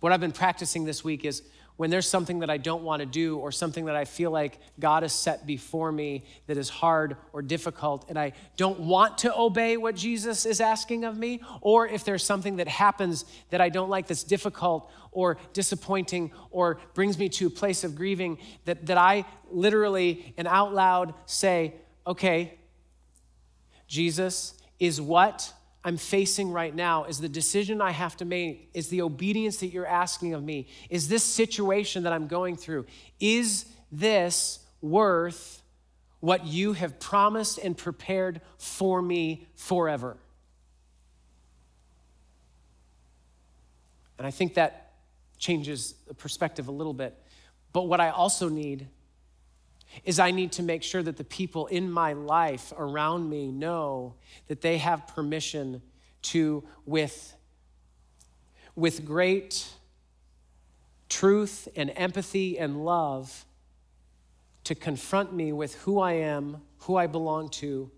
What 0.00 0.12
I've 0.12 0.20
been 0.20 0.32
practicing 0.32 0.84
this 0.84 1.02
week 1.02 1.24
is 1.24 1.42
when 1.76 1.88
there's 1.88 2.06
something 2.06 2.40
that 2.40 2.50
I 2.50 2.58
don't 2.58 2.82
want 2.82 3.00
to 3.00 3.06
do 3.06 3.38
or 3.38 3.50
something 3.50 3.86
that 3.86 3.96
I 3.96 4.04
feel 4.04 4.30
like 4.30 4.58
God 4.78 5.02
has 5.02 5.14
set 5.14 5.46
before 5.46 5.90
me 5.90 6.24
that 6.46 6.58
is 6.58 6.68
hard 6.68 7.16
or 7.32 7.40
difficult 7.40 8.04
and 8.10 8.18
I 8.18 8.32
don't 8.58 8.80
want 8.80 9.16
to 9.18 9.34
obey 9.34 9.78
what 9.78 9.96
Jesus 9.96 10.44
is 10.44 10.60
asking 10.60 11.04
of 11.04 11.16
me, 11.16 11.40
or 11.62 11.88
if 11.88 12.04
there's 12.04 12.22
something 12.22 12.56
that 12.56 12.68
happens 12.68 13.24
that 13.48 13.62
I 13.62 13.70
don't 13.70 13.88
like 13.88 14.08
that's 14.08 14.24
difficult 14.24 14.92
or 15.10 15.38
disappointing 15.54 16.32
or 16.50 16.80
brings 16.92 17.18
me 17.18 17.30
to 17.30 17.46
a 17.46 17.50
place 17.50 17.82
of 17.82 17.96
grieving, 17.96 18.36
that, 18.66 18.84
that 18.84 18.98
I 18.98 19.24
literally 19.50 20.34
and 20.36 20.46
out 20.46 20.74
loud 20.74 21.14
say, 21.24 21.74
okay, 22.06 22.58
Jesus 23.86 24.54
is 24.78 25.00
what 25.00 25.52
I'm 25.82 25.96
facing 25.96 26.52
right 26.52 26.74
now 26.74 27.04
is 27.04 27.20
the 27.20 27.28
decision 27.28 27.80
I 27.80 27.90
have 27.92 28.16
to 28.18 28.24
make, 28.24 28.70
is 28.74 28.88
the 28.88 29.02
obedience 29.02 29.58
that 29.58 29.68
you're 29.68 29.86
asking 29.86 30.34
of 30.34 30.42
me, 30.42 30.68
is 30.90 31.08
this 31.08 31.24
situation 31.24 32.02
that 32.02 32.12
I'm 32.12 32.26
going 32.26 32.56
through, 32.56 32.86
is 33.18 33.64
this 33.90 34.60
worth 34.82 35.62
what 36.20 36.44
you 36.44 36.74
have 36.74 37.00
promised 37.00 37.58
and 37.58 37.76
prepared 37.76 38.42
for 38.58 39.00
me 39.00 39.46
forever? 39.56 40.18
And 44.18 44.26
I 44.26 44.30
think 44.30 44.54
that 44.54 44.92
changes 45.38 45.94
the 46.06 46.12
perspective 46.12 46.68
a 46.68 46.72
little 46.72 46.92
bit. 46.92 47.16
But 47.72 47.88
what 47.88 48.00
I 48.00 48.10
also 48.10 48.50
need 48.50 48.86
is 50.04 50.18
I 50.18 50.30
need 50.30 50.52
to 50.52 50.62
make 50.62 50.82
sure 50.82 51.02
that 51.02 51.16
the 51.16 51.24
people 51.24 51.66
in 51.66 51.90
my 51.90 52.12
life 52.12 52.72
around 52.76 53.28
me 53.28 53.50
know 53.50 54.14
that 54.48 54.60
they 54.60 54.78
have 54.78 55.06
permission 55.08 55.82
to, 56.22 56.64
with, 56.86 57.34
with 58.74 59.04
great 59.04 59.68
truth 61.08 61.68
and 61.76 61.92
empathy 61.96 62.58
and 62.58 62.84
love, 62.84 63.44
to 64.64 64.74
confront 64.74 65.32
me 65.32 65.52
with 65.52 65.74
who 65.74 65.98
I 65.98 66.12
am, 66.12 66.62
who 66.80 66.96
I 66.96 67.06
belong 67.06 67.48
to, 67.50 67.90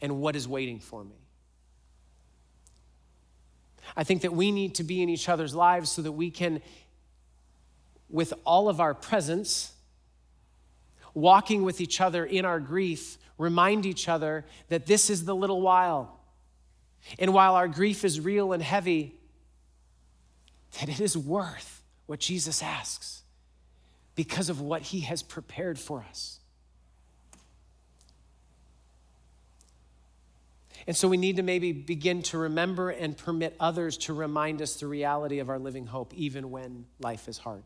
and 0.00 0.20
what 0.20 0.34
is 0.34 0.48
waiting 0.48 0.80
for 0.80 1.04
me. 1.04 1.16
I 3.96 4.04
think 4.04 4.22
that 4.22 4.32
we 4.32 4.50
need 4.50 4.76
to 4.76 4.84
be 4.84 5.02
in 5.02 5.08
each 5.08 5.28
other's 5.28 5.54
lives 5.54 5.90
so 5.90 6.02
that 6.02 6.12
we 6.12 6.30
can, 6.30 6.62
with 8.08 8.32
all 8.44 8.68
of 8.68 8.80
our 8.80 8.94
presence, 8.94 9.71
walking 11.14 11.62
with 11.62 11.80
each 11.80 12.00
other 12.00 12.24
in 12.24 12.44
our 12.44 12.60
grief, 12.60 13.18
remind 13.38 13.86
each 13.86 14.08
other 14.08 14.44
that 14.68 14.86
this 14.86 15.10
is 15.10 15.24
the 15.24 15.34
little 15.34 15.60
while. 15.60 16.20
And 17.18 17.34
while 17.34 17.54
our 17.54 17.68
grief 17.68 18.04
is 18.04 18.20
real 18.20 18.52
and 18.52 18.62
heavy, 18.62 19.16
that 20.80 20.88
it 20.88 21.00
is 21.00 21.16
worth 21.16 21.82
what 22.06 22.20
Jesus 22.20 22.62
asks 22.62 23.22
because 24.14 24.48
of 24.48 24.60
what 24.60 24.82
he 24.82 25.00
has 25.00 25.22
prepared 25.22 25.78
for 25.78 26.04
us. 26.08 26.38
And 30.86 30.96
so 30.96 31.08
we 31.08 31.16
need 31.16 31.36
to 31.36 31.42
maybe 31.42 31.72
begin 31.72 32.22
to 32.24 32.38
remember 32.38 32.90
and 32.90 33.16
permit 33.16 33.54
others 33.60 33.96
to 33.98 34.12
remind 34.12 34.60
us 34.60 34.76
the 34.76 34.88
reality 34.88 35.38
of 35.38 35.48
our 35.48 35.58
living 35.58 35.86
hope, 35.86 36.12
even 36.14 36.50
when 36.50 36.86
life 36.98 37.28
is 37.28 37.38
hard. 37.38 37.62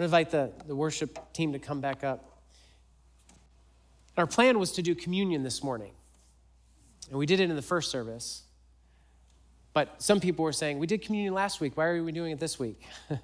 I'm 0.00 0.04
to 0.04 0.16
invite 0.16 0.30
the, 0.30 0.50
the 0.66 0.74
worship 0.74 1.30
team 1.34 1.52
to 1.52 1.58
come 1.58 1.82
back 1.82 2.02
up. 2.04 2.38
Our 4.16 4.26
plan 4.26 4.58
was 4.58 4.72
to 4.72 4.82
do 4.82 4.94
communion 4.94 5.42
this 5.42 5.62
morning, 5.62 5.92
and 7.10 7.18
we 7.18 7.26
did 7.26 7.38
it 7.38 7.50
in 7.50 7.54
the 7.54 7.60
first 7.60 7.90
service. 7.90 8.44
But 9.74 10.02
some 10.02 10.18
people 10.18 10.42
were 10.42 10.54
saying, 10.54 10.78
We 10.78 10.86
did 10.86 11.02
communion 11.02 11.34
last 11.34 11.60
week. 11.60 11.76
Why 11.76 11.84
are 11.84 12.02
we 12.02 12.12
doing 12.12 12.32
it 12.32 12.40
this 12.40 12.58
week? 12.58 12.80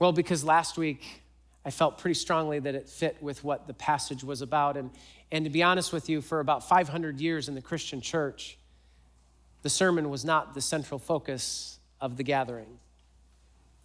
well, 0.00 0.10
because 0.10 0.42
last 0.42 0.76
week 0.76 1.22
I 1.64 1.70
felt 1.70 1.98
pretty 1.98 2.14
strongly 2.14 2.58
that 2.58 2.74
it 2.74 2.88
fit 2.88 3.22
with 3.22 3.44
what 3.44 3.68
the 3.68 3.74
passage 3.74 4.24
was 4.24 4.42
about. 4.42 4.76
And, 4.76 4.90
and 5.30 5.44
to 5.44 5.50
be 5.52 5.62
honest 5.62 5.92
with 5.92 6.08
you, 6.08 6.20
for 6.20 6.40
about 6.40 6.68
500 6.68 7.20
years 7.20 7.48
in 7.48 7.54
the 7.54 7.62
Christian 7.62 8.00
church, 8.00 8.58
the 9.62 9.70
sermon 9.70 10.10
was 10.10 10.24
not 10.24 10.54
the 10.54 10.60
central 10.60 10.98
focus 10.98 11.78
of 12.00 12.16
the 12.16 12.24
gathering. 12.24 12.80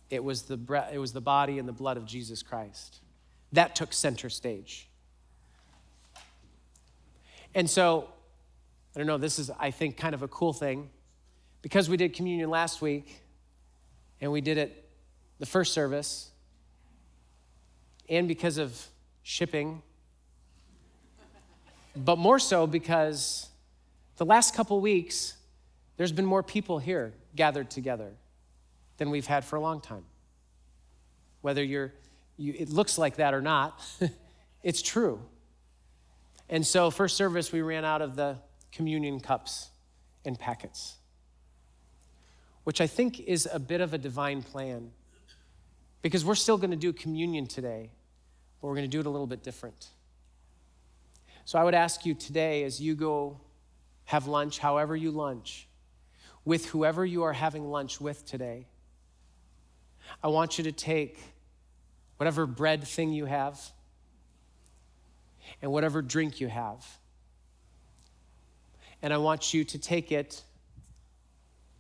It 0.10 0.24
was 0.24 0.44
the, 0.44 0.58
it 0.92 1.00
was 1.00 1.14
the 1.14 1.22
body 1.22 1.60
and 1.60 1.68
the 1.68 1.74
blood 1.74 1.98
of 1.98 2.06
Jesus 2.06 2.42
Christ. 2.42 3.02
That 3.52 3.76
took 3.76 3.94
center 3.94 4.30
stage. 4.30 4.88
And 7.54 7.70
so, 7.70 8.10
I 8.96 9.00
don't 9.00 9.08
know, 9.08 9.18
this 9.18 9.40
is, 9.40 9.50
I 9.60 9.72
think, 9.72 9.98
kind 9.98 10.14
of 10.14 10.22
a 10.22 10.28
cool 10.28 10.54
thing. 10.54 10.90
Because 11.62 11.90
we 11.90 11.98
did 11.98 12.14
communion 12.14 12.50
last 12.50 12.82
week 12.82 13.22
and 14.22 14.32
we 14.32 14.42
did 14.42 14.58
it 14.58 14.86
the 15.40 15.46
first 15.46 15.74
service, 15.74 16.32
and 18.10 18.28
because 18.28 18.58
of 18.58 18.88
shipping, 19.22 19.82
but 21.96 22.18
more 22.18 22.40
so 22.40 22.66
because 22.66 23.50
the 24.18 24.26
last 24.26 24.56
couple 24.56 24.80
weeks, 24.80 25.36
there's 25.98 26.12
been 26.12 26.26
more 26.26 26.42
people 26.42 26.80
here 26.80 27.14
gathered 27.36 27.70
together 27.70 28.14
than 28.98 29.10
we've 29.10 29.28
had 29.28 29.46
for 29.46 29.56
a 29.56 29.62
long 29.62 29.80
time. 29.80 30.04
Whether 31.42 31.64
you're, 31.64 31.94
you, 32.36 32.54
it 32.58 32.70
looks 32.70 32.98
like 32.98 33.18
that 33.18 33.34
or 33.34 33.42
not, 33.42 33.82
it's 34.64 34.82
true. 34.82 35.22
And 36.50 36.66
so, 36.66 36.90
first 36.90 37.18
service, 37.18 37.52
we 37.52 37.62
ran 37.62 37.86
out 37.86 38.02
of 38.02 38.16
the 38.16 38.38
communion 38.72 39.20
cups 39.20 39.70
and 40.26 40.40
packets, 40.40 40.96
which 42.64 42.82
I 42.82 42.88
think 42.88 43.20
is 43.20 43.48
a 43.52 43.60
bit 43.60 43.82
of 43.82 43.94
a 43.94 43.98
divine 43.98 44.42
plan 44.42 44.92
because 46.02 46.24
we're 46.24 46.36
still 46.36 46.58
going 46.58 46.72
to 46.72 46.78
do 46.78 46.94
communion 46.94 47.48
today, 47.48 47.92
but 48.62 48.68
we're 48.68 48.76
going 48.76 48.90
to 48.90 48.92
do 48.92 49.00
it 49.00 49.06
a 49.06 49.10
little 49.10 49.28
bit 49.28 49.44
different. 49.44 49.90
So, 51.46 51.60
I 51.60 51.64
would 51.64 51.76
ask 51.76 52.06
you 52.06 52.14
today 52.14 52.64
as 52.64 52.82
you 52.82 52.96
go 52.96 53.42
have 54.06 54.26
lunch, 54.26 54.60
however 54.60 54.96
you 54.96 55.12
lunch, 55.12 55.68
with 56.46 56.68
whoever 56.68 57.06
you 57.06 57.24
are 57.24 57.34
having 57.34 57.70
lunch 57.70 58.00
with 58.00 58.26
today 58.26 58.68
I 60.24 60.28
want 60.28 60.58
you 60.58 60.64
to 60.66 60.72
take 60.72 61.20
whatever 62.18 62.46
bread 62.46 62.84
thing 62.84 63.14
you 63.14 63.26
have 63.26 63.60
and 65.62 65.72
whatever 65.72 66.02
drink 66.02 66.42
you 66.42 66.48
have. 66.48 66.86
And 69.02 69.14
I 69.14 69.18
want 69.18 69.54
you 69.54 69.64
to 69.64 69.78
take 69.78 70.12
it 70.12 70.44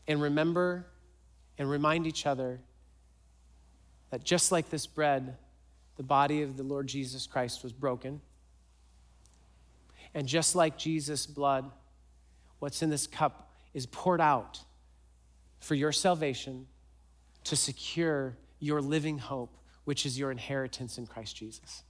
and 0.07 0.21
remember 0.21 0.85
and 1.57 1.69
remind 1.69 2.05
each 2.05 2.25
other 2.25 2.59
that 4.11 4.23
just 4.23 4.51
like 4.51 4.69
this 4.69 4.85
bread, 4.85 5.35
the 5.97 6.03
body 6.03 6.43
of 6.43 6.55
the 6.55 6.63
Lord 6.63 6.87
Jesus 6.87 7.27
Christ 7.27 7.63
was 7.63 7.73
broken. 7.73 8.21
And 10.13 10.27
just 10.27 10.55
like 10.55 10.77
Jesus' 10.77 11.25
blood, 11.25 11.69
what's 12.59 12.81
in 12.81 12.89
this 12.89 13.07
cup 13.07 13.51
is 13.73 13.85
poured 13.85 14.21
out 14.21 14.59
for 15.59 15.75
your 15.75 15.91
salvation 15.91 16.67
to 17.47 17.55
secure 17.55 18.35
your 18.59 18.81
living 18.81 19.17
hope, 19.17 19.55
which 19.85 20.05
is 20.05 20.19
your 20.19 20.31
inheritance 20.31 20.97
in 20.97 21.07
Christ 21.07 21.35
Jesus. 21.35 21.83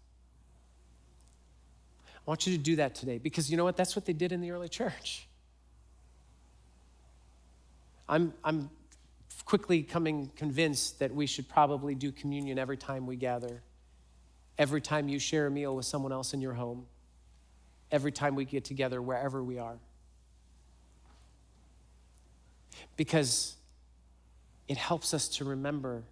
I 2.15 2.29
want 2.29 2.45
you 2.45 2.55
to 2.55 2.61
do 2.61 2.75
that 2.75 2.93
today 2.93 3.17
because 3.17 3.49
you 3.49 3.57
know 3.57 3.63
what? 3.63 3.77
That's 3.77 3.95
what 3.95 4.05
they 4.05 4.13
did 4.13 4.31
in 4.31 4.41
the 4.41 4.51
early 4.51 4.69
church. 4.69 5.27
I'm, 8.07 8.33
I'm 8.43 8.69
quickly 9.45 9.81
coming 9.83 10.31
convinced 10.35 10.99
that 10.99 11.13
we 11.13 11.25
should 11.25 11.49
probably 11.49 11.95
do 11.95 12.11
communion 12.11 12.59
every 12.59 12.77
time 12.77 13.07
we 13.07 13.15
gather, 13.15 13.61
every 14.57 14.81
time 14.81 15.09
you 15.09 15.19
share 15.19 15.47
a 15.47 15.51
meal 15.51 15.75
with 15.75 15.85
someone 15.85 16.11
else 16.11 16.33
in 16.33 16.41
your 16.41 16.53
home, 16.53 16.85
every 17.91 18.11
time 18.11 18.35
we 18.35 18.45
get 18.45 18.63
together, 18.63 19.01
wherever 19.01 19.43
we 19.43 19.57
are. 19.57 19.77
Because 22.95 23.56
it 24.67 24.77
helps 24.77 25.13
us 25.13 25.27
to 25.29 25.45
remember 25.45 26.03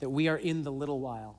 that 0.00 0.10
we 0.10 0.28
are 0.28 0.36
in 0.36 0.62
the 0.62 0.72
little 0.72 1.00
while 1.00 1.38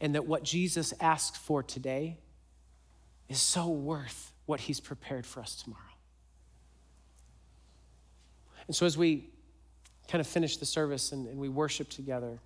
and 0.00 0.14
that 0.14 0.26
what 0.26 0.42
Jesus 0.42 0.92
asked 1.00 1.36
for 1.36 1.62
today 1.62 2.18
is 3.28 3.40
so 3.40 3.68
worth 3.68 4.32
what 4.46 4.60
he's 4.60 4.80
prepared 4.80 5.26
for 5.26 5.40
us 5.40 5.62
tomorrow. 5.62 5.82
And 8.66 8.76
so, 8.76 8.84
as 8.84 8.98
we 8.98 9.30
kind 10.08 10.20
of 10.20 10.26
finish 10.26 10.58
the 10.58 10.66
service 10.66 11.12
and, 11.12 11.26
and 11.26 11.38
we 11.38 11.48
worship 11.48 11.88
together, 11.88 12.38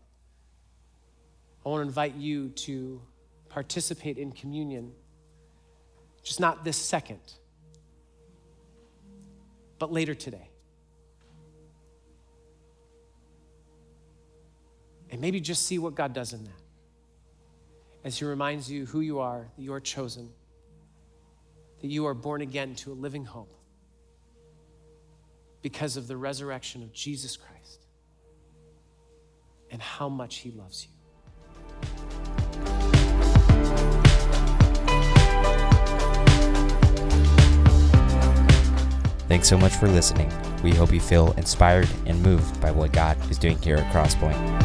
I 1.65 1.69
want 1.69 1.83
to 1.83 1.87
invite 1.87 2.15
you 2.15 2.51
to 2.51 3.01
participate 3.49 4.19
in 4.19 4.33
communion, 4.33 4.93
just 6.23 6.41
not 6.41 6.65
this 6.65 6.77
second, 6.77 7.21
but 9.79 9.93
later 9.93 10.15
today. 10.15 10.52
And 15.13 15.21
maybe 15.21 15.41
just 15.41 15.67
see 15.67 15.79
what 15.79 15.95
God 15.95 16.15
does 16.15 16.33
in 16.33 16.43
that 16.45 16.51
as 18.03 18.19
He 18.19 18.25
reminds 18.25 18.71
you 18.71 18.87
who 18.87 19.01
you 19.01 19.21
are, 19.21 19.47
that 19.57 19.63
you 19.63 19.73
are 19.75 19.81
chosen, 19.81 20.31
that 21.83 21.89
you 21.89 22.07
are 22.07 22.15
born 22.15 22.41
again 22.41 22.75
to 22.77 22.93
a 22.93 22.95
living 22.95 23.25
hope 23.25 23.55
because 25.61 25.97
of 25.97 26.09
the 26.09 26.17
resurrection 26.17 26.83
of 26.83 26.93
Jesus 26.93 27.37
Christ 27.37 27.87
and 29.71 29.81
how 29.81 30.09
much 30.09 30.37
He 30.37 30.51
loves 30.51 30.87
you. 30.87 30.89
Thanks 39.29 39.49
so 39.49 39.57
much 39.57 39.73
for 39.73 39.89
listening. 39.89 40.31
We 40.63 40.75
hope 40.75 40.93
you 40.93 41.01
feel 41.01 41.33
inspired 41.33 41.89
and 42.07 42.23
moved 42.23 42.61
by 42.61 42.71
what 42.71 42.93
God 42.93 43.17
is 43.31 43.39
doing 43.39 43.59
here 43.63 43.77
at 43.77 43.93
Crosspoint. 43.93 44.62